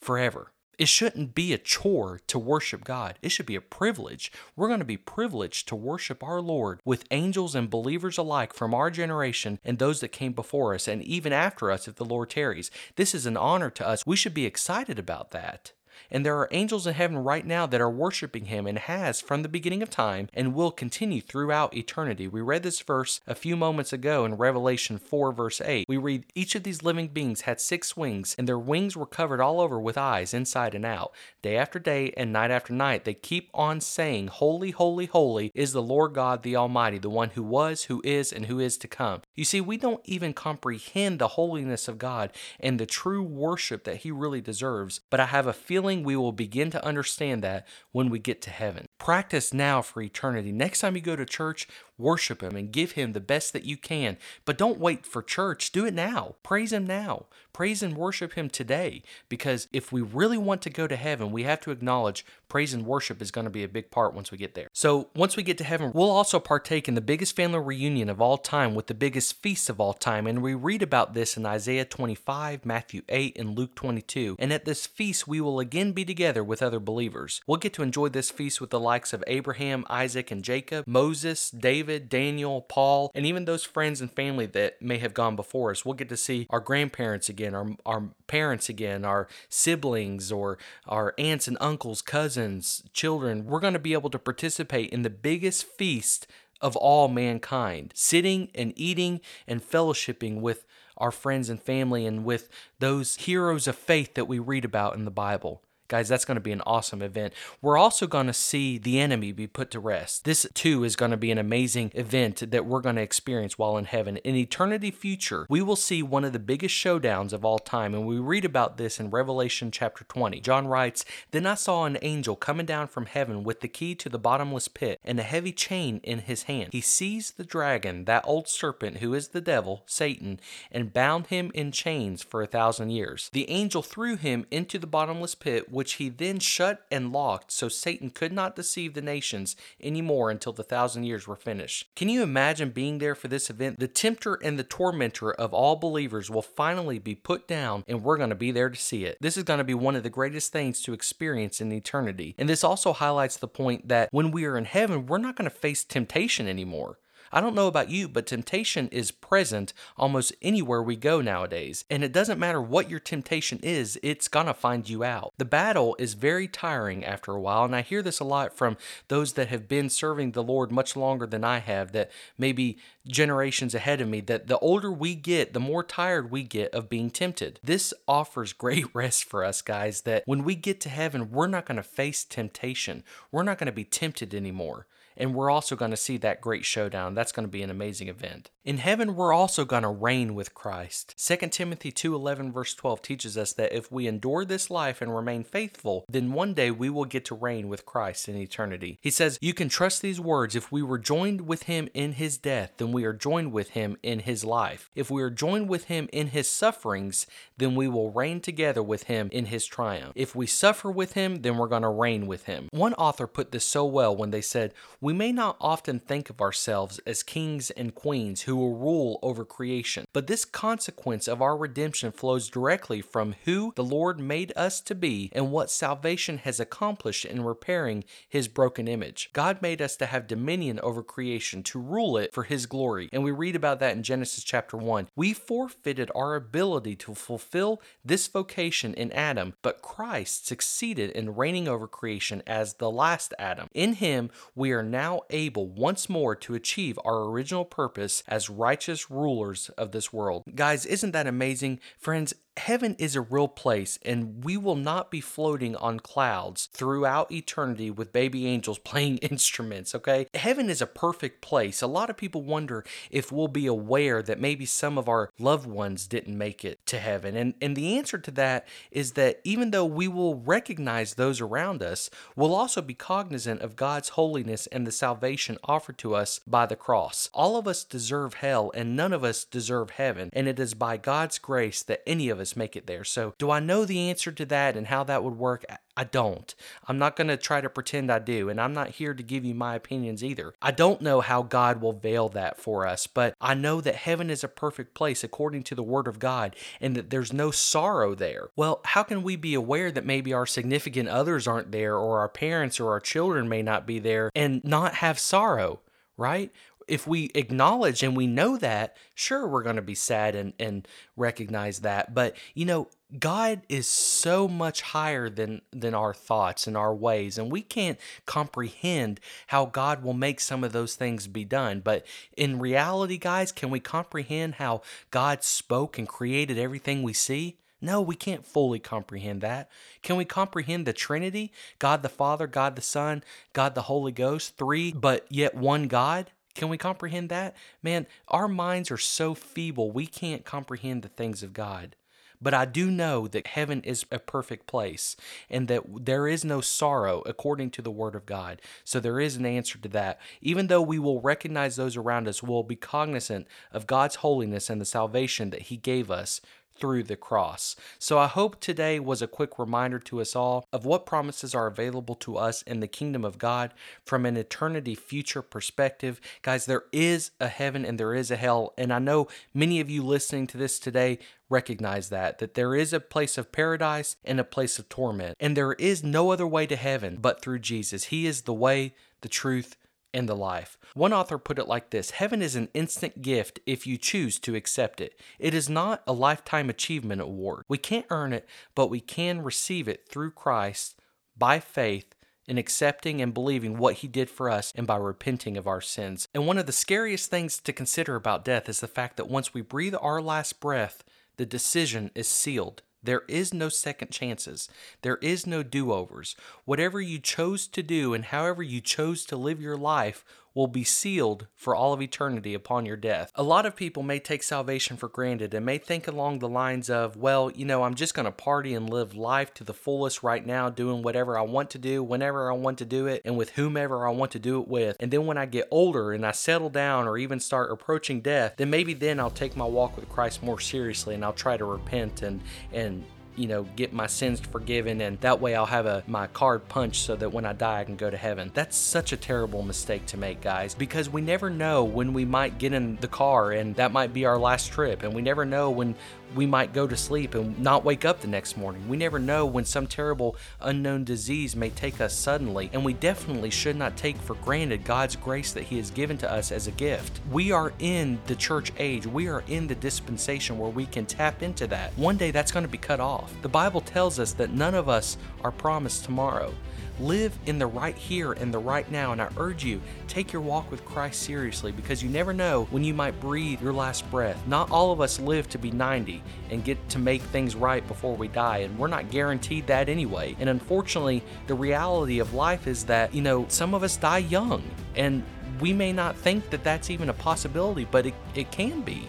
forever. 0.00 0.52
It 0.78 0.88
shouldn't 0.88 1.34
be 1.34 1.54
a 1.54 1.58
chore 1.58 2.20
to 2.26 2.38
worship 2.38 2.84
God. 2.84 3.18
It 3.22 3.30
should 3.30 3.46
be 3.46 3.56
a 3.56 3.62
privilege. 3.62 4.30
We're 4.54 4.68
going 4.68 4.80
to 4.80 4.84
be 4.84 4.98
privileged 4.98 5.68
to 5.68 5.76
worship 5.76 6.22
our 6.22 6.40
Lord 6.40 6.80
with 6.84 7.06
angels 7.10 7.54
and 7.54 7.70
believers 7.70 8.18
alike 8.18 8.52
from 8.52 8.74
our 8.74 8.90
generation 8.90 9.58
and 9.64 9.78
those 9.78 10.00
that 10.00 10.08
came 10.08 10.32
before 10.32 10.74
us 10.74 10.86
and 10.86 11.02
even 11.02 11.32
after 11.32 11.70
us 11.70 11.88
if 11.88 11.94
the 11.94 12.04
Lord 12.04 12.30
tarries. 12.30 12.70
This 12.96 13.14
is 13.14 13.24
an 13.24 13.38
honor 13.38 13.70
to 13.70 13.88
us. 13.88 14.04
We 14.04 14.16
should 14.16 14.34
be 14.34 14.44
excited 14.44 14.98
about 14.98 15.30
that. 15.30 15.72
And 16.10 16.24
there 16.24 16.36
are 16.38 16.48
angels 16.50 16.86
in 16.86 16.94
heaven 16.94 17.18
right 17.18 17.46
now 17.46 17.66
that 17.66 17.80
are 17.80 17.90
worshiping 17.90 18.46
him 18.46 18.66
and 18.66 18.78
has 18.78 19.20
from 19.20 19.42
the 19.42 19.48
beginning 19.48 19.82
of 19.82 19.90
time 19.90 20.28
and 20.32 20.54
will 20.54 20.70
continue 20.70 21.20
throughout 21.20 21.76
eternity. 21.76 22.28
We 22.28 22.40
read 22.40 22.62
this 22.62 22.80
verse 22.80 23.20
a 23.26 23.34
few 23.34 23.56
moments 23.56 23.92
ago 23.92 24.24
in 24.24 24.36
Revelation 24.36 24.98
4, 24.98 25.32
verse 25.32 25.60
8. 25.60 25.86
We 25.88 25.96
read, 25.96 26.26
Each 26.34 26.54
of 26.54 26.62
these 26.62 26.82
living 26.82 27.08
beings 27.08 27.42
had 27.42 27.60
six 27.60 27.96
wings, 27.96 28.34
and 28.38 28.48
their 28.48 28.58
wings 28.58 28.96
were 28.96 29.06
covered 29.06 29.40
all 29.40 29.60
over 29.60 29.78
with 29.78 29.98
eyes, 29.98 30.34
inside 30.34 30.74
and 30.74 30.84
out. 30.84 31.12
Day 31.42 31.56
after 31.56 31.78
day 31.78 32.12
and 32.16 32.32
night 32.32 32.50
after 32.50 32.72
night, 32.72 33.04
they 33.04 33.14
keep 33.14 33.50
on 33.54 33.80
saying, 33.80 34.28
Holy, 34.28 34.70
holy, 34.70 35.06
holy 35.06 35.50
is 35.54 35.72
the 35.72 35.82
Lord 35.82 36.14
God 36.14 36.42
the 36.42 36.56
Almighty, 36.56 36.98
the 36.98 37.10
one 37.10 37.30
who 37.30 37.42
was, 37.42 37.84
who 37.84 38.00
is, 38.04 38.32
and 38.32 38.46
who 38.46 38.58
is 38.58 38.76
to 38.78 38.88
come. 38.88 39.22
You 39.34 39.44
see, 39.44 39.60
we 39.60 39.76
don't 39.76 40.00
even 40.04 40.32
comprehend 40.32 41.18
the 41.18 41.28
holiness 41.28 41.88
of 41.88 41.98
God 41.98 42.32
and 42.60 42.78
the 42.78 42.86
true 42.86 43.22
worship 43.22 43.84
that 43.84 43.98
he 43.98 44.10
really 44.10 44.40
deserves, 44.40 45.00
but 45.10 45.20
I 45.20 45.26
have 45.26 45.46
a 45.46 45.52
feeling 45.52 45.95
we 46.02 46.16
will 46.16 46.32
begin 46.32 46.70
to 46.70 46.84
understand 46.84 47.42
that 47.44 47.66
when 47.92 48.10
we 48.10 48.18
get 48.18 48.42
to 48.42 48.50
heaven. 48.50 48.85
Practice 48.98 49.52
now 49.52 49.82
for 49.82 50.00
eternity. 50.00 50.52
Next 50.52 50.80
time 50.80 50.96
you 50.96 51.02
go 51.02 51.16
to 51.16 51.26
church, 51.26 51.68
worship 51.98 52.42
Him 52.42 52.56
and 52.56 52.72
give 52.72 52.92
Him 52.92 53.12
the 53.12 53.20
best 53.20 53.52
that 53.52 53.64
you 53.64 53.76
can. 53.76 54.16
But 54.44 54.58
don't 54.58 54.78
wait 54.78 55.06
for 55.06 55.22
church. 55.22 55.72
Do 55.72 55.84
it 55.84 55.94
now. 55.94 56.36
Praise 56.42 56.72
Him 56.72 56.86
now. 56.86 57.26
Praise 57.52 57.82
and 57.82 57.96
worship 57.96 58.34
Him 58.34 58.48
today. 58.48 59.02
Because 59.28 59.68
if 59.72 59.92
we 59.92 60.00
really 60.02 60.38
want 60.38 60.62
to 60.62 60.70
go 60.70 60.86
to 60.86 60.96
heaven, 60.96 61.30
we 61.30 61.44
have 61.44 61.60
to 61.60 61.70
acknowledge 61.70 62.24
praise 62.48 62.72
and 62.72 62.86
worship 62.86 63.20
is 63.20 63.30
going 63.30 63.44
to 63.44 63.50
be 63.50 63.64
a 63.64 63.68
big 63.68 63.90
part 63.90 64.14
once 64.14 64.30
we 64.30 64.38
get 64.38 64.54
there. 64.54 64.68
So 64.72 65.08
once 65.14 65.36
we 65.36 65.42
get 65.42 65.58
to 65.58 65.64
heaven, 65.64 65.90
we'll 65.94 66.10
also 66.10 66.38
partake 66.38 66.88
in 66.88 66.94
the 66.94 67.00
biggest 67.00 67.34
family 67.34 67.58
reunion 67.58 68.08
of 68.08 68.20
all 68.20 68.38
time 68.38 68.74
with 68.74 68.86
the 68.86 68.94
biggest 68.94 69.42
feast 69.42 69.68
of 69.68 69.80
all 69.80 69.92
time. 69.92 70.26
And 70.26 70.42
we 70.42 70.54
read 70.54 70.82
about 70.82 71.14
this 71.14 71.36
in 71.36 71.46
Isaiah 71.46 71.84
25, 71.84 72.64
Matthew 72.64 73.02
8, 73.08 73.38
and 73.38 73.56
Luke 73.56 73.74
22. 73.74 74.36
And 74.38 74.52
at 74.52 74.64
this 74.64 74.86
feast, 74.86 75.26
we 75.26 75.40
will 75.40 75.60
again 75.60 75.92
be 75.92 76.04
together 76.04 76.44
with 76.44 76.62
other 76.62 76.80
believers. 76.80 77.40
We'll 77.46 77.58
get 77.58 77.72
to 77.74 77.82
enjoy 77.82 78.08
this 78.08 78.30
feast 78.30 78.60
with 78.60 78.70
the 78.70 78.80
likes 78.86 79.12
of 79.12 79.24
Abraham, 79.26 79.84
Isaac, 79.90 80.30
and 80.30 80.42
Jacob, 80.42 80.86
Moses, 80.86 81.50
David, 81.50 82.08
Daniel, 82.08 82.62
Paul, 82.62 83.10
and 83.14 83.26
even 83.26 83.44
those 83.44 83.64
friends 83.64 84.00
and 84.00 84.10
family 84.10 84.46
that 84.46 84.80
may 84.80 84.98
have 84.98 85.12
gone 85.12 85.36
before 85.36 85.72
us. 85.72 85.84
We'll 85.84 85.94
get 85.94 86.08
to 86.10 86.16
see 86.16 86.46
our 86.50 86.60
grandparents 86.60 87.28
again, 87.28 87.54
our, 87.54 87.66
our 87.84 88.04
parents 88.28 88.68
again, 88.68 89.04
our 89.04 89.28
siblings, 89.48 90.30
or 90.30 90.58
our 90.86 91.14
aunts 91.18 91.48
and 91.48 91.58
uncles, 91.60 92.00
cousins, 92.00 92.84
children. 92.92 93.46
We're 93.46 93.60
going 93.60 93.72
to 93.74 93.78
be 93.80 93.92
able 93.92 94.10
to 94.10 94.18
participate 94.18 94.90
in 94.90 95.02
the 95.02 95.10
biggest 95.10 95.66
feast 95.66 96.26
of 96.60 96.76
all 96.76 97.08
mankind, 97.08 97.92
sitting 97.94 98.50
and 98.54 98.72
eating 98.76 99.20
and 99.46 99.60
fellowshipping 99.62 100.40
with 100.40 100.64
our 100.96 101.10
friends 101.10 101.50
and 101.50 101.62
family 101.62 102.06
and 102.06 102.24
with 102.24 102.48
those 102.78 103.16
heroes 103.16 103.66
of 103.66 103.76
faith 103.76 104.14
that 104.14 104.24
we 104.26 104.38
read 104.38 104.64
about 104.64 104.94
in 104.94 105.04
the 105.04 105.10
Bible. 105.10 105.62
Guys, 105.88 106.08
that's 106.08 106.24
going 106.24 106.36
to 106.36 106.40
be 106.40 106.52
an 106.52 106.62
awesome 106.66 107.00
event. 107.00 107.32
We're 107.62 107.78
also 107.78 108.06
going 108.06 108.26
to 108.26 108.32
see 108.32 108.76
the 108.76 108.98
enemy 108.98 109.30
be 109.30 109.46
put 109.46 109.70
to 109.70 109.80
rest. 109.80 110.24
This, 110.24 110.46
too, 110.52 110.82
is 110.82 110.96
going 110.96 111.12
to 111.12 111.16
be 111.16 111.30
an 111.30 111.38
amazing 111.38 111.92
event 111.94 112.50
that 112.50 112.66
we're 112.66 112.80
going 112.80 112.96
to 112.96 113.02
experience 113.02 113.56
while 113.56 113.76
in 113.76 113.84
heaven. 113.84 114.16
In 114.18 114.34
eternity 114.34 114.90
future, 114.90 115.46
we 115.48 115.62
will 115.62 115.76
see 115.76 116.02
one 116.02 116.24
of 116.24 116.32
the 116.32 116.40
biggest 116.40 116.74
showdowns 116.74 117.32
of 117.32 117.44
all 117.44 117.60
time, 117.60 117.94
and 117.94 118.06
we 118.06 118.18
read 118.18 118.44
about 118.44 118.78
this 118.78 118.98
in 118.98 119.10
Revelation 119.10 119.70
chapter 119.70 120.04
20. 120.04 120.40
John 120.40 120.66
writes, 120.66 121.04
Then 121.30 121.46
I 121.46 121.54
saw 121.54 121.84
an 121.84 121.98
angel 122.02 122.34
coming 122.34 122.66
down 122.66 122.88
from 122.88 123.06
heaven 123.06 123.44
with 123.44 123.60
the 123.60 123.68
key 123.68 123.94
to 123.94 124.08
the 124.08 124.18
bottomless 124.18 124.66
pit 124.66 124.98
and 125.04 125.20
a 125.20 125.24
heavy 125.24 125.52
chain 125.52 126.00
in 126.02 126.20
his 126.20 126.44
hand. 126.44 126.70
He 126.72 126.80
seized 126.80 127.36
the 127.36 127.44
dragon, 127.44 128.06
that 128.06 128.24
old 128.26 128.48
serpent 128.48 128.98
who 128.98 129.14
is 129.14 129.28
the 129.28 129.40
devil, 129.40 129.84
Satan, 129.86 130.40
and 130.72 130.92
bound 130.92 131.28
him 131.28 131.52
in 131.54 131.70
chains 131.70 132.22
for 132.22 132.42
a 132.42 132.46
thousand 132.46 132.90
years. 132.90 133.30
The 133.32 133.48
angel 133.48 133.82
threw 133.82 134.16
him 134.16 134.46
into 134.50 134.78
the 134.78 134.86
bottomless 134.86 135.34
pit 135.34 135.70
which 135.76 135.94
he 135.94 136.08
then 136.08 136.38
shut 136.38 136.86
and 136.90 137.12
locked 137.12 137.52
so 137.52 137.68
Satan 137.68 138.08
could 138.08 138.32
not 138.32 138.56
deceive 138.56 138.94
the 138.94 139.02
nations 139.02 139.56
anymore 139.78 140.30
until 140.30 140.54
the 140.54 140.62
thousand 140.62 141.04
years 141.04 141.28
were 141.28 141.36
finished. 141.36 141.94
Can 141.94 142.08
you 142.08 142.22
imagine 142.22 142.70
being 142.70 142.96
there 142.96 143.14
for 143.14 143.28
this 143.28 143.50
event? 143.50 143.78
The 143.78 143.86
tempter 143.86 144.36
and 144.36 144.58
the 144.58 144.64
tormentor 144.64 145.34
of 145.34 145.52
all 145.52 145.76
believers 145.76 146.30
will 146.30 146.40
finally 146.40 146.98
be 146.98 147.14
put 147.14 147.46
down, 147.46 147.84
and 147.86 148.02
we're 148.02 148.16
going 148.16 148.30
to 148.30 148.34
be 148.34 148.52
there 148.52 148.70
to 148.70 148.80
see 148.80 149.04
it. 149.04 149.18
This 149.20 149.36
is 149.36 149.42
going 149.42 149.58
to 149.58 149.64
be 149.64 149.74
one 149.74 149.96
of 149.96 150.02
the 150.02 150.08
greatest 150.08 150.50
things 150.50 150.80
to 150.80 150.94
experience 150.94 151.60
in 151.60 151.70
eternity. 151.70 152.34
And 152.38 152.48
this 152.48 152.64
also 152.64 152.94
highlights 152.94 153.36
the 153.36 153.46
point 153.46 153.88
that 153.88 154.08
when 154.12 154.30
we 154.30 154.46
are 154.46 154.56
in 154.56 154.64
heaven, 154.64 155.04
we're 155.04 155.18
not 155.18 155.36
going 155.36 155.50
to 155.50 155.54
face 155.54 155.84
temptation 155.84 156.48
anymore. 156.48 157.00
I 157.32 157.40
don't 157.40 157.54
know 157.54 157.66
about 157.66 157.90
you, 157.90 158.08
but 158.08 158.26
temptation 158.26 158.88
is 158.88 159.10
present 159.10 159.72
almost 159.96 160.32
anywhere 160.42 160.82
we 160.82 160.96
go 160.96 161.20
nowadays. 161.20 161.84
And 161.90 162.04
it 162.04 162.12
doesn't 162.12 162.38
matter 162.38 162.60
what 162.60 162.90
your 162.90 163.00
temptation 163.00 163.58
is, 163.62 163.98
it's 164.02 164.28
gonna 164.28 164.54
find 164.54 164.88
you 164.88 165.04
out. 165.04 165.32
The 165.38 165.44
battle 165.44 165.96
is 165.98 166.14
very 166.14 166.48
tiring 166.48 167.04
after 167.04 167.32
a 167.32 167.40
while, 167.40 167.64
and 167.64 167.74
I 167.74 167.82
hear 167.82 168.02
this 168.02 168.20
a 168.20 168.24
lot 168.24 168.56
from 168.56 168.76
those 169.08 169.34
that 169.34 169.48
have 169.48 169.68
been 169.68 169.88
serving 169.90 170.32
the 170.32 170.42
Lord 170.42 170.70
much 170.70 170.96
longer 170.96 171.26
than 171.26 171.44
I 171.44 171.58
have, 171.58 171.92
that 171.92 172.10
maybe 172.38 172.78
generations 173.06 173.74
ahead 173.74 174.00
of 174.00 174.08
me, 174.08 174.20
that 174.22 174.48
the 174.48 174.58
older 174.58 174.90
we 174.90 175.14
get, 175.14 175.52
the 175.52 175.60
more 175.60 175.84
tired 175.84 176.30
we 176.30 176.42
get 176.42 176.74
of 176.74 176.88
being 176.88 177.10
tempted. 177.10 177.60
This 177.62 177.92
offers 178.06 178.52
great 178.52 178.86
rest 178.94 179.24
for 179.24 179.44
us, 179.44 179.62
guys, 179.62 180.02
that 180.02 180.22
when 180.26 180.44
we 180.44 180.54
get 180.54 180.80
to 180.82 180.88
heaven, 180.88 181.30
we're 181.30 181.46
not 181.46 181.66
gonna 181.66 181.82
face 181.82 182.24
temptation. 182.24 183.02
We're 183.30 183.42
not 183.42 183.58
gonna 183.58 183.72
be 183.72 183.84
tempted 183.84 184.34
anymore 184.34 184.86
and 185.16 185.34
we're 185.34 185.50
also 185.50 185.76
going 185.76 185.90
to 185.90 185.96
see 185.96 186.16
that 186.18 186.40
great 186.40 186.64
showdown. 186.64 187.14
That's 187.14 187.32
going 187.32 187.46
to 187.46 187.50
be 187.50 187.62
an 187.62 187.70
amazing 187.70 188.08
event. 188.08 188.50
In 188.64 188.78
heaven, 188.78 189.14
we're 189.14 189.32
also 189.32 189.64
going 189.64 189.84
to 189.84 189.88
reign 189.88 190.34
with 190.34 190.54
Christ. 190.54 191.14
2 191.16 191.36
Timothy 191.50 191.92
2:11 191.92 192.52
verse 192.52 192.74
12 192.74 193.02
teaches 193.02 193.38
us 193.38 193.52
that 193.54 193.72
if 193.72 193.92
we 193.92 194.06
endure 194.06 194.44
this 194.44 194.70
life 194.70 195.00
and 195.00 195.14
remain 195.14 195.44
faithful, 195.44 196.04
then 196.08 196.32
one 196.32 196.54
day 196.54 196.70
we 196.70 196.90
will 196.90 197.04
get 197.04 197.24
to 197.26 197.34
reign 197.34 197.68
with 197.68 197.86
Christ 197.86 198.28
in 198.28 198.36
eternity. 198.36 198.98
He 199.00 199.10
says, 199.10 199.38
"You 199.40 199.54
can 199.54 199.68
trust 199.68 200.02
these 200.02 200.20
words, 200.20 200.56
if 200.56 200.72
we 200.72 200.82
were 200.82 200.98
joined 200.98 201.46
with 201.46 201.64
him 201.64 201.88
in 201.94 202.12
his 202.12 202.38
death, 202.38 202.72
then 202.76 202.92
we 202.92 203.04
are 203.04 203.12
joined 203.12 203.52
with 203.52 203.70
him 203.70 203.96
in 204.02 204.20
his 204.20 204.44
life. 204.44 204.90
If 204.94 205.10
we 205.10 205.22
are 205.22 205.30
joined 205.30 205.68
with 205.68 205.84
him 205.84 206.08
in 206.12 206.28
his 206.28 206.50
sufferings, 206.50 207.26
then 207.56 207.74
we 207.74 207.88
will 207.88 208.10
reign 208.10 208.40
together 208.40 208.82
with 208.82 209.04
him 209.04 209.28
in 209.32 209.46
his 209.46 209.66
triumph. 209.66 210.12
If 210.14 210.34
we 210.34 210.46
suffer 210.46 210.90
with 210.90 211.12
him, 211.12 211.42
then 211.42 211.56
we're 211.56 211.68
going 211.68 211.82
to 211.82 211.88
reign 211.88 212.26
with 212.26 212.44
him." 212.44 212.68
One 212.72 212.94
author 212.94 213.26
put 213.26 213.52
this 213.52 213.64
so 213.64 213.84
well 213.84 214.14
when 214.14 214.30
they 214.30 214.40
said, 214.40 214.74
we 215.06 215.12
may 215.12 215.30
not 215.30 215.56
often 215.60 216.00
think 216.00 216.30
of 216.30 216.40
ourselves 216.40 216.98
as 217.06 217.22
kings 217.22 217.70
and 217.70 217.94
queens 217.94 218.42
who 218.42 218.56
will 218.56 218.74
rule 218.74 219.20
over 219.22 219.44
creation, 219.44 220.04
but 220.12 220.26
this 220.26 220.44
consequence 220.44 221.28
of 221.28 221.40
our 221.40 221.56
redemption 221.56 222.10
flows 222.10 222.50
directly 222.50 223.00
from 223.00 223.36
who 223.44 223.72
the 223.76 223.84
Lord 223.84 224.18
made 224.18 224.52
us 224.56 224.80
to 224.80 224.96
be 224.96 225.30
and 225.32 225.52
what 225.52 225.70
salvation 225.70 226.38
has 226.38 226.58
accomplished 226.58 227.24
in 227.24 227.44
repairing 227.44 228.02
his 228.28 228.48
broken 228.48 228.88
image. 228.88 229.30
God 229.32 229.62
made 229.62 229.80
us 229.80 229.94
to 229.98 230.06
have 230.06 230.26
dominion 230.26 230.80
over 230.80 231.04
creation, 231.04 231.62
to 231.62 231.78
rule 231.78 232.16
it 232.16 232.34
for 232.34 232.42
his 232.42 232.66
glory, 232.66 233.08
and 233.12 233.22
we 233.22 233.30
read 233.30 233.54
about 233.54 233.78
that 233.78 233.96
in 233.96 234.02
Genesis 234.02 234.42
chapter 234.42 234.76
1. 234.76 235.06
We 235.14 235.32
forfeited 235.32 236.10
our 236.16 236.34
ability 236.34 236.96
to 236.96 237.14
fulfill 237.14 237.80
this 238.04 238.26
vocation 238.26 238.92
in 238.92 239.12
Adam, 239.12 239.54
but 239.62 239.82
Christ 239.82 240.48
succeeded 240.48 241.10
in 241.10 241.36
reigning 241.36 241.68
over 241.68 241.86
creation 241.86 242.42
as 242.44 242.74
the 242.74 242.90
last 242.90 243.32
Adam. 243.38 243.68
In 243.72 243.92
him, 243.92 244.32
we 244.56 244.72
are 244.72 244.82
now 244.82 244.95
able 245.30 245.68
once 245.68 246.08
more 246.08 246.34
to 246.34 246.54
achieve 246.54 246.98
our 247.04 247.24
original 247.24 247.64
purpose 247.64 248.22
as 248.26 248.50
righteous 248.50 249.10
rulers 249.10 249.68
of 249.76 249.92
this 249.92 250.12
world. 250.12 250.42
Guys, 250.54 250.86
isn't 250.86 251.12
that 251.12 251.26
amazing? 251.26 251.80
Friends, 251.98 252.34
heaven 252.56 252.96
is 252.98 253.14
a 253.14 253.20
real 253.20 253.48
place 253.48 253.98
and 254.04 254.44
we 254.44 254.56
will 254.56 254.76
not 254.76 255.10
be 255.10 255.20
floating 255.20 255.76
on 255.76 256.00
clouds 256.00 256.68
throughout 256.72 257.30
eternity 257.30 257.90
with 257.90 258.12
baby 258.12 258.46
angels 258.46 258.78
playing 258.86 259.18
instruments, 259.18 259.94
okay? 259.94 260.26
Heaven 260.34 260.70
is 260.70 260.80
a 260.80 260.86
perfect 260.86 261.40
place. 261.40 261.82
A 261.82 261.86
lot 261.86 262.10
of 262.10 262.16
people 262.16 262.42
wonder 262.42 262.84
if 263.10 263.30
we'll 263.30 263.48
be 263.48 263.66
aware 263.66 264.22
that 264.22 264.40
maybe 264.40 264.64
some 264.66 264.98
of 264.98 265.08
our 265.08 265.30
loved 265.38 265.66
ones 265.66 266.06
didn't 266.06 266.36
make 266.36 266.64
it 266.64 266.84
to 266.86 266.98
heaven. 266.98 267.36
And 267.36 267.54
and 267.60 267.76
the 267.76 267.96
answer 267.96 268.18
to 268.18 268.30
that 268.32 268.66
is 268.90 269.12
that 269.12 269.40
even 269.44 269.70
though 269.70 269.84
we 269.84 270.08
will 270.08 270.36
recognize 270.36 271.14
those 271.14 271.40
around 271.40 271.82
us, 271.82 272.10
we'll 272.34 272.54
also 272.54 272.80
be 272.80 272.94
cognizant 272.94 273.60
of 273.60 273.76
God's 273.76 274.10
holiness 274.10 274.66
and 274.68 274.86
the 274.86 274.92
salvation 274.92 275.58
offered 275.64 275.98
to 275.98 276.14
us 276.14 276.40
by 276.46 276.66
the 276.66 276.76
cross. 276.76 277.28
All 277.34 277.56
of 277.56 277.66
us 277.66 277.84
deserve 277.84 278.34
hell 278.34 278.70
and 278.74 278.96
none 278.96 279.12
of 279.12 279.24
us 279.24 279.44
deserve 279.44 279.90
heaven, 279.90 280.30
and 280.32 280.48
it 280.48 280.58
is 280.58 280.74
by 280.74 280.96
God's 280.96 281.38
grace 281.38 281.82
that 281.82 282.02
any 282.06 282.28
of 282.28 282.40
us 282.40 282.45
us 282.46 282.56
make 282.56 282.76
it 282.76 282.86
there. 282.86 283.04
So, 283.04 283.34
do 283.38 283.50
I 283.50 283.60
know 283.60 283.84
the 283.84 284.08
answer 284.08 284.32
to 284.32 284.44
that 284.46 284.76
and 284.76 284.86
how 284.86 285.04
that 285.04 285.24
would 285.24 285.36
work? 285.36 285.64
I 285.96 286.04
don't. 286.04 286.54
I'm 286.86 286.98
not 286.98 287.16
going 287.16 287.28
to 287.28 287.36
try 287.36 287.60
to 287.60 287.70
pretend 287.70 288.10
I 288.10 288.18
do, 288.18 288.48
and 288.50 288.60
I'm 288.60 288.74
not 288.74 288.90
here 288.90 289.14
to 289.14 289.22
give 289.22 289.44
you 289.44 289.54
my 289.54 289.74
opinions 289.74 290.22
either. 290.22 290.52
I 290.60 290.70
don't 290.70 291.00
know 291.00 291.20
how 291.22 291.42
God 291.42 291.80
will 291.80 291.94
veil 291.94 292.28
that 292.30 292.60
for 292.60 292.86
us, 292.86 293.06
but 293.06 293.34
I 293.40 293.54
know 293.54 293.80
that 293.80 293.96
heaven 293.96 294.28
is 294.28 294.44
a 294.44 294.48
perfect 294.48 294.94
place 294.94 295.24
according 295.24 295.62
to 295.64 295.74
the 295.74 295.82
Word 295.82 296.06
of 296.06 296.18
God 296.18 296.54
and 296.80 296.94
that 296.96 297.10
there's 297.10 297.32
no 297.32 297.50
sorrow 297.50 298.14
there. 298.14 298.48
Well, 298.56 298.80
how 298.84 299.02
can 299.02 299.22
we 299.22 299.36
be 299.36 299.54
aware 299.54 299.90
that 299.90 300.04
maybe 300.04 300.32
our 300.34 300.46
significant 300.46 301.08
others 301.08 301.46
aren't 301.46 301.72
there 301.72 301.96
or 301.96 302.18
our 302.18 302.28
parents 302.28 302.78
or 302.78 302.90
our 302.90 303.00
children 303.00 303.48
may 303.48 303.62
not 303.62 303.86
be 303.86 303.98
there 303.98 304.30
and 304.34 304.62
not 304.64 304.96
have 304.96 305.18
sorrow? 305.18 305.80
right? 306.16 306.50
If 306.88 307.06
we 307.06 307.30
acknowledge 307.34 308.02
and 308.02 308.16
we 308.16 308.26
know 308.26 308.56
that, 308.56 308.96
sure, 309.14 309.46
we're 309.46 309.62
going 309.62 309.76
to 309.76 309.82
be 309.82 309.94
sad 309.94 310.34
and, 310.34 310.52
and 310.58 310.86
recognize 311.16 311.80
that. 311.80 312.14
But, 312.14 312.36
you 312.54 312.64
know, 312.64 312.88
God 313.18 313.62
is 313.68 313.88
so 313.88 314.46
much 314.46 314.82
higher 314.82 315.28
than, 315.28 315.62
than 315.72 315.94
our 315.94 316.14
thoughts 316.14 316.66
and 316.66 316.76
our 316.76 316.94
ways, 316.94 317.38
and 317.38 317.50
we 317.50 317.62
can't 317.62 317.98
comprehend 318.24 319.20
how 319.48 319.66
God 319.66 320.02
will 320.02 320.14
make 320.14 320.40
some 320.40 320.62
of 320.62 320.72
those 320.72 320.94
things 320.94 321.26
be 321.26 321.44
done. 321.44 321.80
But 321.80 322.06
in 322.36 322.58
reality, 322.58 323.18
guys, 323.18 323.52
can 323.52 323.70
we 323.70 323.80
comprehend 323.80 324.54
how 324.54 324.82
God 325.10 325.42
spoke 325.42 325.98
and 325.98 326.08
created 326.08 326.58
everything 326.58 327.02
we 327.02 327.12
see? 327.12 327.58
No, 327.80 328.00
we 328.00 328.16
can't 328.16 328.44
fully 328.44 328.78
comprehend 328.78 329.42
that. 329.42 329.70
Can 330.02 330.16
we 330.16 330.24
comprehend 330.24 330.86
the 330.86 330.92
Trinity? 330.92 331.52
God 331.78 332.02
the 332.02 332.08
Father, 332.08 332.46
God 332.46 332.74
the 332.74 332.82
Son, 332.82 333.22
God 333.52 333.74
the 333.74 333.82
Holy 333.82 334.12
Ghost, 334.12 334.56
three, 334.56 334.92
but 334.92 335.26
yet 335.28 335.54
one 335.54 335.86
God? 335.86 336.30
Can 336.56 336.68
we 336.68 336.78
comprehend 336.78 337.28
that? 337.28 337.54
Man, 337.82 338.06
our 338.28 338.48
minds 338.48 338.90
are 338.90 338.96
so 338.96 339.34
feeble, 339.34 339.92
we 339.92 340.06
can't 340.06 340.44
comprehend 340.44 341.02
the 341.02 341.08
things 341.08 341.42
of 341.42 341.52
God. 341.52 341.94
But 342.40 342.54
I 342.54 342.66
do 342.66 342.90
know 342.90 343.26
that 343.28 343.46
heaven 343.46 343.82
is 343.82 344.04
a 344.10 344.18
perfect 344.18 344.66
place 344.66 345.16
and 345.48 345.68
that 345.68 345.82
there 346.04 346.28
is 346.28 346.44
no 346.44 346.60
sorrow 346.60 347.22
according 347.24 347.70
to 347.72 347.82
the 347.82 347.90
word 347.90 348.14
of 348.14 348.26
God. 348.26 348.60
So 348.84 349.00
there 349.00 349.20
is 349.20 349.36
an 349.36 349.46
answer 349.46 349.78
to 349.78 349.88
that. 349.90 350.20
Even 350.42 350.66
though 350.66 350.82
we 350.82 350.98
will 350.98 351.20
recognize 351.20 351.76
those 351.76 351.96
around 351.96 352.28
us, 352.28 352.42
we'll 352.42 352.62
be 352.62 352.76
cognizant 352.76 353.46
of 353.72 353.86
God's 353.86 354.16
holiness 354.16 354.68
and 354.68 354.80
the 354.80 354.86
salvation 354.86 355.50
that 355.50 355.62
He 355.62 355.76
gave 355.78 356.10
us 356.10 356.40
through 356.78 357.04
the 357.04 357.16
cross. 357.16 357.76
So 357.98 358.18
I 358.18 358.26
hope 358.26 358.60
today 358.60 358.98
was 358.98 359.22
a 359.22 359.26
quick 359.26 359.58
reminder 359.58 359.98
to 360.00 360.20
us 360.20 360.36
all 360.36 360.66
of 360.72 360.84
what 360.84 361.06
promises 361.06 361.54
are 361.54 361.66
available 361.66 362.14
to 362.16 362.36
us 362.36 362.62
in 362.62 362.80
the 362.80 362.88
kingdom 362.88 363.24
of 363.24 363.38
God 363.38 363.72
from 364.04 364.26
an 364.26 364.36
eternity 364.36 364.94
future 364.94 365.42
perspective. 365.42 366.20
Guys, 366.42 366.66
there 366.66 366.84
is 366.92 367.30
a 367.40 367.48
heaven 367.48 367.84
and 367.84 367.98
there 367.98 368.14
is 368.14 368.30
a 368.30 368.36
hell. 368.36 368.74
And 368.76 368.92
I 368.92 368.98
know 368.98 369.28
many 369.54 369.80
of 369.80 369.90
you 369.90 370.02
listening 370.02 370.46
to 370.48 370.58
this 370.58 370.78
today 370.78 371.18
recognize 371.48 372.08
that 372.08 372.38
that 372.38 372.54
there 372.54 372.74
is 372.74 372.92
a 372.92 373.00
place 373.00 373.38
of 373.38 373.52
paradise 373.52 374.16
and 374.24 374.40
a 374.40 374.44
place 374.44 374.78
of 374.78 374.88
torment. 374.88 375.36
And 375.38 375.56
there 375.56 375.74
is 375.74 376.02
no 376.02 376.30
other 376.30 376.46
way 376.46 376.66
to 376.66 376.76
heaven 376.76 377.18
but 377.20 377.40
through 377.40 377.60
Jesus. 377.60 378.04
He 378.04 378.26
is 378.26 378.42
the 378.42 378.54
way, 378.54 378.94
the 379.20 379.28
truth, 379.28 379.76
and 380.16 380.28
the 380.28 380.34
life. 380.34 380.78
One 380.94 381.12
author 381.12 381.38
put 381.38 381.58
it 381.58 381.68
like 381.68 381.90
this 381.90 382.10
Heaven 382.10 382.40
is 382.40 382.56
an 382.56 382.70
instant 382.72 383.20
gift 383.20 383.60
if 383.66 383.86
you 383.86 383.98
choose 383.98 384.38
to 384.40 384.56
accept 384.56 385.00
it. 385.00 385.20
It 385.38 385.54
is 385.54 385.68
not 385.68 386.02
a 386.06 386.12
lifetime 386.12 386.70
achievement 386.70 387.20
award. 387.20 387.64
We 387.68 387.78
can't 387.78 388.06
earn 388.10 388.32
it, 388.32 388.48
but 388.74 388.88
we 388.88 389.00
can 389.00 389.42
receive 389.42 389.86
it 389.86 390.08
through 390.08 390.30
Christ 390.30 390.98
by 391.36 391.60
faith 391.60 392.14
in 392.48 392.56
accepting 392.58 393.20
and 393.20 393.34
believing 393.34 393.76
what 393.76 393.96
he 393.96 394.08
did 394.08 394.30
for 394.30 394.48
us 394.48 394.72
and 394.74 394.86
by 394.86 394.96
repenting 394.96 395.56
of 395.56 395.66
our 395.66 395.80
sins. 395.80 396.28
And 396.32 396.46
one 396.46 396.58
of 396.58 396.66
the 396.66 396.72
scariest 396.72 397.30
things 397.30 397.60
to 397.60 397.72
consider 397.72 398.14
about 398.14 398.44
death 398.44 398.68
is 398.68 398.80
the 398.80 398.86
fact 398.86 399.16
that 399.16 399.28
once 399.28 399.52
we 399.52 399.60
breathe 399.60 399.94
our 400.00 400.22
last 400.22 400.60
breath, 400.60 401.04
the 401.36 401.46
decision 401.46 402.10
is 402.14 402.28
sealed. 402.28 402.82
There 403.06 403.22
is 403.28 403.54
no 403.54 403.68
second 403.68 404.10
chances. 404.10 404.68
There 405.02 405.16
is 405.18 405.46
no 405.46 405.62
do 405.62 405.92
overs. 405.92 406.36
Whatever 406.64 407.00
you 407.00 407.18
chose 407.18 407.66
to 407.68 407.82
do 407.82 408.12
and 408.12 408.26
however 408.26 408.62
you 408.62 408.80
chose 408.80 409.24
to 409.26 409.36
live 409.36 409.60
your 409.60 409.76
life 409.76 410.24
will 410.56 410.66
be 410.66 410.82
sealed 410.82 411.46
for 411.54 411.76
all 411.76 411.92
of 411.92 412.00
eternity 412.00 412.54
upon 412.54 412.86
your 412.86 412.96
death. 412.96 413.30
A 413.34 413.42
lot 413.42 413.66
of 413.66 413.76
people 413.76 414.02
may 414.02 414.18
take 414.18 414.42
salvation 414.42 414.96
for 414.96 415.06
granted 415.06 415.52
and 415.52 415.66
may 415.66 415.76
think 415.76 416.08
along 416.08 416.38
the 416.38 416.48
lines 416.48 416.88
of, 416.88 417.14
well, 417.14 417.50
you 417.50 417.66
know, 417.66 417.82
I'm 417.82 417.94
just 417.94 418.14
going 418.14 418.24
to 418.24 418.32
party 418.32 418.74
and 418.74 418.88
live 418.88 419.14
life 419.14 419.52
to 419.54 419.64
the 419.64 419.74
fullest 419.74 420.22
right 420.22 420.44
now, 420.44 420.70
doing 420.70 421.02
whatever 421.02 421.38
I 421.38 421.42
want 421.42 421.68
to 421.70 421.78
do, 421.78 422.02
whenever 422.02 422.50
I 422.50 422.54
want 422.54 422.78
to 422.78 422.86
do 422.86 423.06
it, 423.06 423.20
and 423.26 423.36
with 423.36 423.50
whomever 423.50 424.08
I 424.08 424.10
want 424.10 424.32
to 424.32 424.38
do 424.38 424.58
it 424.60 424.66
with. 424.66 424.96
And 424.98 425.10
then 425.10 425.26
when 425.26 425.36
I 425.36 425.44
get 425.44 425.68
older 425.70 426.12
and 426.12 426.24
I 426.24 426.32
settle 426.32 426.70
down 426.70 427.06
or 427.06 427.18
even 427.18 427.38
start 427.38 427.70
approaching 427.70 428.22
death, 428.22 428.54
then 428.56 428.70
maybe 428.70 428.94
then 428.94 429.20
I'll 429.20 429.30
take 429.30 429.56
my 429.56 429.66
walk 429.66 429.96
with 429.96 430.08
Christ 430.08 430.42
more 430.42 430.58
seriously 430.58 431.14
and 431.14 431.22
I'll 431.22 431.34
try 431.34 431.58
to 431.58 431.64
repent 431.66 432.22
and 432.22 432.40
and 432.72 433.04
you 433.36 433.46
know, 433.46 433.64
get 433.76 433.92
my 433.92 434.06
sins 434.06 434.40
forgiven, 434.40 435.00
and 435.00 435.20
that 435.20 435.40
way 435.40 435.54
I'll 435.54 435.66
have 435.66 435.86
a 435.86 436.02
my 436.06 436.26
card 436.28 436.68
punched 436.68 437.04
so 437.04 437.16
that 437.16 437.32
when 437.32 437.44
I 437.44 437.52
die 437.52 437.80
I 437.80 437.84
can 437.84 437.96
go 437.96 438.10
to 438.10 438.16
heaven. 438.16 438.50
That's 438.54 438.76
such 438.76 439.12
a 439.12 439.16
terrible 439.16 439.62
mistake 439.62 440.06
to 440.06 440.16
make, 440.16 440.40
guys, 440.40 440.74
because 440.74 441.08
we 441.08 441.20
never 441.20 441.50
know 441.50 441.84
when 441.84 442.12
we 442.12 442.24
might 442.24 442.58
get 442.58 442.72
in 442.72 442.96
the 442.96 443.08
car 443.08 443.52
and 443.52 443.76
that 443.76 443.92
might 443.92 444.12
be 444.12 444.24
our 444.24 444.38
last 444.38 444.72
trip, 444.72 445.02
and 445.02 445.14
we 445.14 445.22
never 445.22 445.44
know 445.44 445.70
when 445.70 445.94
we 446.34 446.46
might 446.46 446.72
go 446.72 446.86
to 446.86 446.96
sleep 446.96 447.34
and 447.34 447.58
not 447.58 447.84
wake 447.84 448.04
up 448.04 448.20
the 448.20 448.26
next 448.26 448.56
morning. 448.56 448.88
We 448.88 448.96
never 448.96 449.18
know 449.18 449.46
when 449.46 449.64
some 449.64 449.86
terrible 449.86 450.36
unknown 450.60 451.04
disease 451.04 451.54
may 451.54 451.70
take 451.70 452.00
us 452.00 452.14
suddenly, 452.16 452.70
and 452.72 452.84
we 452.84 452.92
definitely 452.92 453.50
should 453.50 453.76
not 453.76 453.96
take 453.96 454.16
for 454.16 454.34
granted 454.36 454.84
God's 454.84 455.16
grace 455.16 455.52
that 455.52 455.64
He 455.64 455.76
has 455.76 455.90
given 455.90 456.18
to 456.18 456.30
us 456.30 456.52
as 456.52 456.66
a 456.66 456.72
gift. 456.72 457.20
We 457.30 457.52
are 457.52 457.72
in 457.78 458.18
the 458.26 458.36
church 458.36 458.72
age, 458.78 459.06
we 459.06 459.28
are 459.28 459.44
in 459.48 459.66
the 459.66 459.74
dispensation 459.74 460.58
where 460.58 460.70
we 460.70 460.86
can 460.86 461.06
tap 461.06 461.42
into 461.42 461.66
that. 461.68 461.96
One 461.96 462.16
day 462.16 462.30
that's 462.30 462.52
going 462.52 462.66
to 462.66 462.70
be 462.70 462.78
cut 462.78 463.00
off. 463.00 463.32
The 463.42 463.48
Bible 463.48 463.80
tells 463.80 464.18
us 464.18 464.32
that 464.34 464.50
none 464.50 464.74
of 464.74 464.88
us 464.88 465.16
are 465.42 465.52
promised 465.52 466.04
tomorrow. 466.04 466.52
Live 466.98 467.38
in 467.44 467.58
the 467.58 467.66
right 467.66 467.96
here 467.96 468.32
and 468.32 468.52
the 468.52 468.58
right 468.58 468.90
now. 468.90 469.12
And 469.12 469.20
I 469.20 469.28
urge 469.36 469.64
you, 469.64 469.80
take 470.08 470.32
your 470.32 470.42
walk 470.42 470.70
with 470.70 470.84
Christ 470.84 471.22
seriously 471.22 471.72
because 471.72 472.02
you 472.02 472.08
never 472.08 472.32
know 472.32 472.66
when 472.70 472.84
you 472.84 472.94
might 472.94 473.20
breathe 473.20 473.60
your 473.60 473.72
last 473.72 474.10
breath. 474.10 474.42
Not 474.46 474.70
all 474.70 474.92
of 474.92 475.00
us 475.00 475.20
live 475.20 475.48
to 475.50 475.58
be 475.58 475.70
90 475.70 476.22
and 476.50 476.64
get 476.64 476.88
to 476.90 476.98
make 476.98 477.22
things 477.22 477.54
right 477.54 477.86
before 477.86 478.16
we 478.16 478.28
die. 478.28 478.58
And 478.58 478.78
we're 478.78 478.86
not 478.86 479.10
guaranteed 479.10 479.66
that 479.66 479.88
anyway. 479.88 480.36
And 480.40 480.48
unfortunately, 480.48 481.22
the 481.46 481.54
reality 481.54 482.18
of 482.18 482.32
life 482.32 482.66
is 482.66 482.84
that, 482.84 483.14
you 483.14 483.22
know, 483.22 483.44
some 483.48 483.74
of 483.74 483.82
us 483.82 483.96
die 483.96 484.18
young. 484.18 484.62
And 484.94 485.22
we 485.60 485.72
may 485.72 485.92
not 485.92 486.16
think 486.16 486.48
that 486.50 486.64
that's 486.64 486.90
even 486.90 487.10
a 487.10 487.14
possibility, 487.14 487.86
but 487.90 488.06
it, 488.06 488.14
it 488.34 488.50
can 488.50 488.80
be 488.80 489.08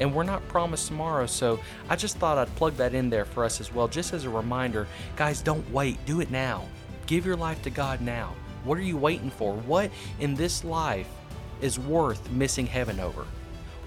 and 0.00 0.14
we're 0.14 0.22
not 0.22 0.46
promised 0.48 0.88
tomorrow. 0.88 1.26
So 1.26 1.58
I 1.88 1.96
just 1.96 2.18
thought 2.18 2.38
I'd 2.38 2.54
plug 2.56 2.76
that 2.76 2.94
in 2.94 3.10
there 3.10 3.24
for 3.24 3.44
us 3.44 3.60
as 3.60 3.72
well, 3.72 3.88
just 3.88 4.12
as 4.12 4.24
a 4.24 4.30
reminder. 4.30 4.86
Guys, 5.16 5.42
don't 5.42 5.68
wait, 5.72 5.98
do 6.06 6.20
it 6.20 6.30
now. 6.30 6.64
Give 7.08 7.24
your 7.24 7.36
life 7.36 7.62
to 7.62 7.70
God 7.70 8.02
now. 8.02 8.34
What 8.64 8.76
are 8.76 8.82
you 8.82 8.98
waiting 8.98 9.30
for? 9.30 9.54
What 9.54 9.90
in 10.20 10.34
this 10.34 10.62
life 10.62 11.08
is 11.62 11.78
worth 11.78 12.30
missing 12.30 12.66
heaven 12.66 13.00
over? 13.00 13.24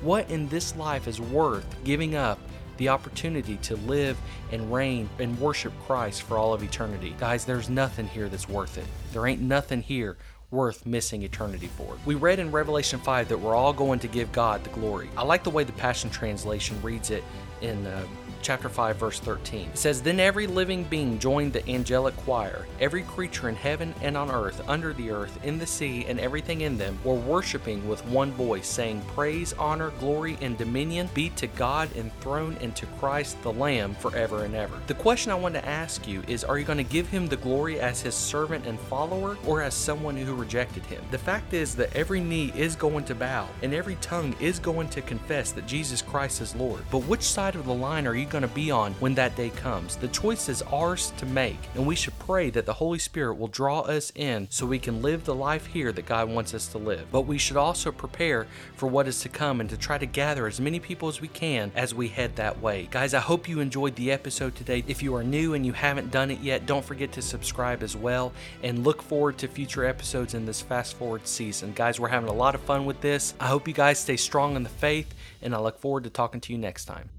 What 0.02 0.28
in 0.32 0.48
this 0.48 0.76
life 0.76 1.08
is 1.08 1.22
worth 1.22 1.68
giving 1.84 2.16
up 2.16 2.40
the 2.78 2.90
opportunity 2.90 3.58
to 3.58 3.76
live 3.76 4.18
and 4.52 4.74
reign 4.74 5.08
and 5.20 5.40
worship 5.40 5.72
Christ 5.86 6.24
for 6.24 6.40
all 6.40 6.52
of 6.52 6.64
eternity? 6.64 7.16
Guys, 7.20 7.46
there's 7.46 7.70
nothing 7.70 8.08
here 8.08 8.28
that's 8.28 8.50
worth 8.50 8.80
it. 8.80 8.86
There 9.14 9.28
ain't 9.28 9.42
nothing 9.42 9.84
here 9.84 10.18
worth 10.50 10.88
missing 10.88 11.22
eternity 11.22 11.68
for. 11.68 11.96
We 12.08 12.16
read 12.16 12.40
in 12.40 12.52
Revelation 12.52 13.00
5 13.00 13.30
that 13.30 13.38
we're 13.38 13.56
all 13.56 13.72
going 13.72 14.00
to 14.00 14.08
give 14.08 14.32
God 14.32 14.64
the 14.64 14.72
glory. 14.72 15.12
I 15.16 15.22
like 15.22 15.44
the 15.44 15.52
way 15.52 15.64
the 15.64 15.74
Passion 15.74 16.10
Translation 16.10 16.82
reads 16.82 17.12
it 17.12 17.24
in 17.62 17.86
uh, 17.86 18.04
chapter 18.42 18.70
5 18.70 18.96
verse 18.98 19.20
13. 19.20 19.70
It 19.70 19.78
says 19.78 20.02
then 20.02 20.20
every 20.20 20.48
living 20.48 20.84
being 20.86 21.20
joined 21.20 21.54
the 21.54 21.68
angelic 21.70 22.16
choir. 22.18 22.66
Every 22.80 23.04
creature 23.04 23.50
in 23.50 23.56
heaven 23.56 23.94
and 24.02 24.18
on 24.18 24.32
earth, 24.32 24.62
under 24.68 24.94
the 24.94 25.12
earth, 25.12 25.38
in 25.44 25.58
the 25.58 25.68
sea, 25.68 26.06
and 26.08 26.20
everything 26.20 26.62
in 26.62 26.78
them 26.78 26.98
were 27.04 27.16
worshiping 27.16 27.88
with 27.88 28.06
one 28.08 28.32
voice, 28.32 28.68
saying, 28.68 29.02
Praise, 29.16 29.54
honor, 29.54 29.92
glory, 30.00 30.38
and 30.42 30.58
dominion 30.58 31.10
be 31.14 31.30
to 31.32 31.48
God 31.48 31.96
enthroned 31.96 32.58
and 32.62 32.76
to 32.76 32.86
Christ 32.86 33.42
the 33.42 33.54
Lamb 33.54 33.96
forever 33.96 34.44
and 34.44 34.56
ever. 34.56 34.80
The 34.88 34.94
question 34.94 35.32
I 35.32 35.36
want 35.36 35.56
to 35.56 35.66
ask 35.68 36.08
you 36.08 36.24
is 36.28 36.44
are 36.44 36.58
you 36.58 36.66
going 36.66 36.78
to 36.78 36.84
give 36.84 37.08
him 37.08 37.28
the 37.28 37.38
glory 37.38 37.80
as 37.80 38.02
his 38.02 38.16
servant 38.16 38.66
and 38.66 38.80
follower 38.80 39.38
or 39.46 39.62
as 39.62 39.74
someone 39.74 40.18
who 40.18 40.36
rejected 40.36 40.86
him? 40.86 41.04
The 41.12 41.18
fact 41.18 41.54
is 41.54 41.76
that 41.76 41.96
every 41.96 42.20
knee 42.20 42.52
is 42.56 42.76
going 42.76 43.06
to 43.06 43.16
bow 43.16 43.48
and 43.62 43.74
every 43.74 43.96
tongue 43.96 44.36
is 44.40 44.60
going 44.60 44.90
to 44.90 45.02
confess 45.02 45.52
that 45.52 45.68
Jesus 45.68 46.02
Christ 46.02 46.42
is 46.42 46.56
Lord. 46.56 46.84
But 46.92 47.00
which 47.00 47.24
side 47.24 47.56
of 47.56 47.66
the 47.66 47.74
line 47.74 48.08
are 48.08 48.16
you 48.16 48.26
going 48.32 48.42
to 48.42 48.48
be 48.48 48.72
on 48.72 48.94
when 48.94 49.14
that 49.16 49.36
day 49.36 49.52
comes. 49.52 49.96
The 49.98 50.08
choice 50.08 50.50
is 50.50 50.64
ours 50.64 51.14
to 51.18 51.26
make, 51.28 51.60
and 51.76 51.86
we 51.86 51.96
should 51.96 52.18
pray 52.18 52.50
that 52.50 52.66
the 52.66 52.74
Holy 52.74 52.98
Spirit 52.98 53.36
will 53.36 53.48
draw 53.48 53.82
us 53.82 54.12
in 54.16 54.48
so 54.50 54.66
we 54.66 54.80
can 54.80 55.02
live 55.02 55.26
the 55.26 55.36
life 55.36 55.68
here 55.68 55.92
that 55.92 56.06
God 56.08 56.30
wants 56.30 56.54
us 56.54 56.68
to 56.68 56.80
live. 56.80 57.12
But 57.12 57.22
we 57.28 57.38
should 57.38 57.58
also 57.58 57.92
prepare 57.92 58.48
for 58.76 58.88
what 58.88 59.08
is 59.08 59.22
to 59.22 59.30
come 59.30 59.60
and 59.60 59.70
to 59.70 59.78
try 59.78 59.98
to 59.98 60.06
gather 60.06 60.48
as 60.48 60.60
many 60.60 60.80
people 60.80 61.10
as 61.10 61.22
we 61.22 61.28
can 61.28 61.72
as 61.76 61.94
we 61.94 62.08
head 62.08 62.36
that 62.38 62.60
way. 62.62 62.88
Guys, 62.90 63.14
I 63.14 63.20
hope 63.20 63.48
you 63.48 63.60
enjoyed 63.60 63.96
the 63.96 64.12
episode 64.12 64.56
today. 64.56 64.84
If 64.88 65.04
you 65.04 65.16
are 65.16 65.24
new 65.24 65.54
and 65.54 65.66
you 65.66 65.74
haven't 65.74 66.10
done 66.10 66.32
it 66.32 66.40
yet, 66.40 66.66
don't 66.66 66.86
forget 66.86 67.12
to 67.12 67.22
subscribe 67.22 67.84
as 67.84 67.96
well 67.96 68.32
and 68.64 68.84
look 68.84 69.02
forward 69.02 69.38
to 69.40 69.48
future 69.48 69.86
episodes 69.86 70.34
in 70.34 70.46
this 70.46 70.62
fast 70.62 70.96
forward 70.96 71.28
season. 71.28 71.74
Guys, 71.74 72.00
we're 72.00 72.08
having 72.08 72.30
a 72.30 72.34
lot 72.34 72.56
of 72.56 72.62
fun 72.62 72.86
with 72.86 73.02
this. 73.02 73.34
I 73.40 73.48
hope 73.48 73.68
you 73.68 73.74
guys 73.74 74.00
stay 74.00 74.18
strong 74.18 74.56
in 74.56 74.64
the 74.64 74.70
faith, 74.70 75.14
and 75.42 75.54
I 75.54 75.60
look 75.60 75.80
forward 75.80 76.06
to 76.06 76.10
talking 76.10 76.42
to 76.42 76.54
you 76.54 76.58
next 76.58 76.86
time. 76.86 77.10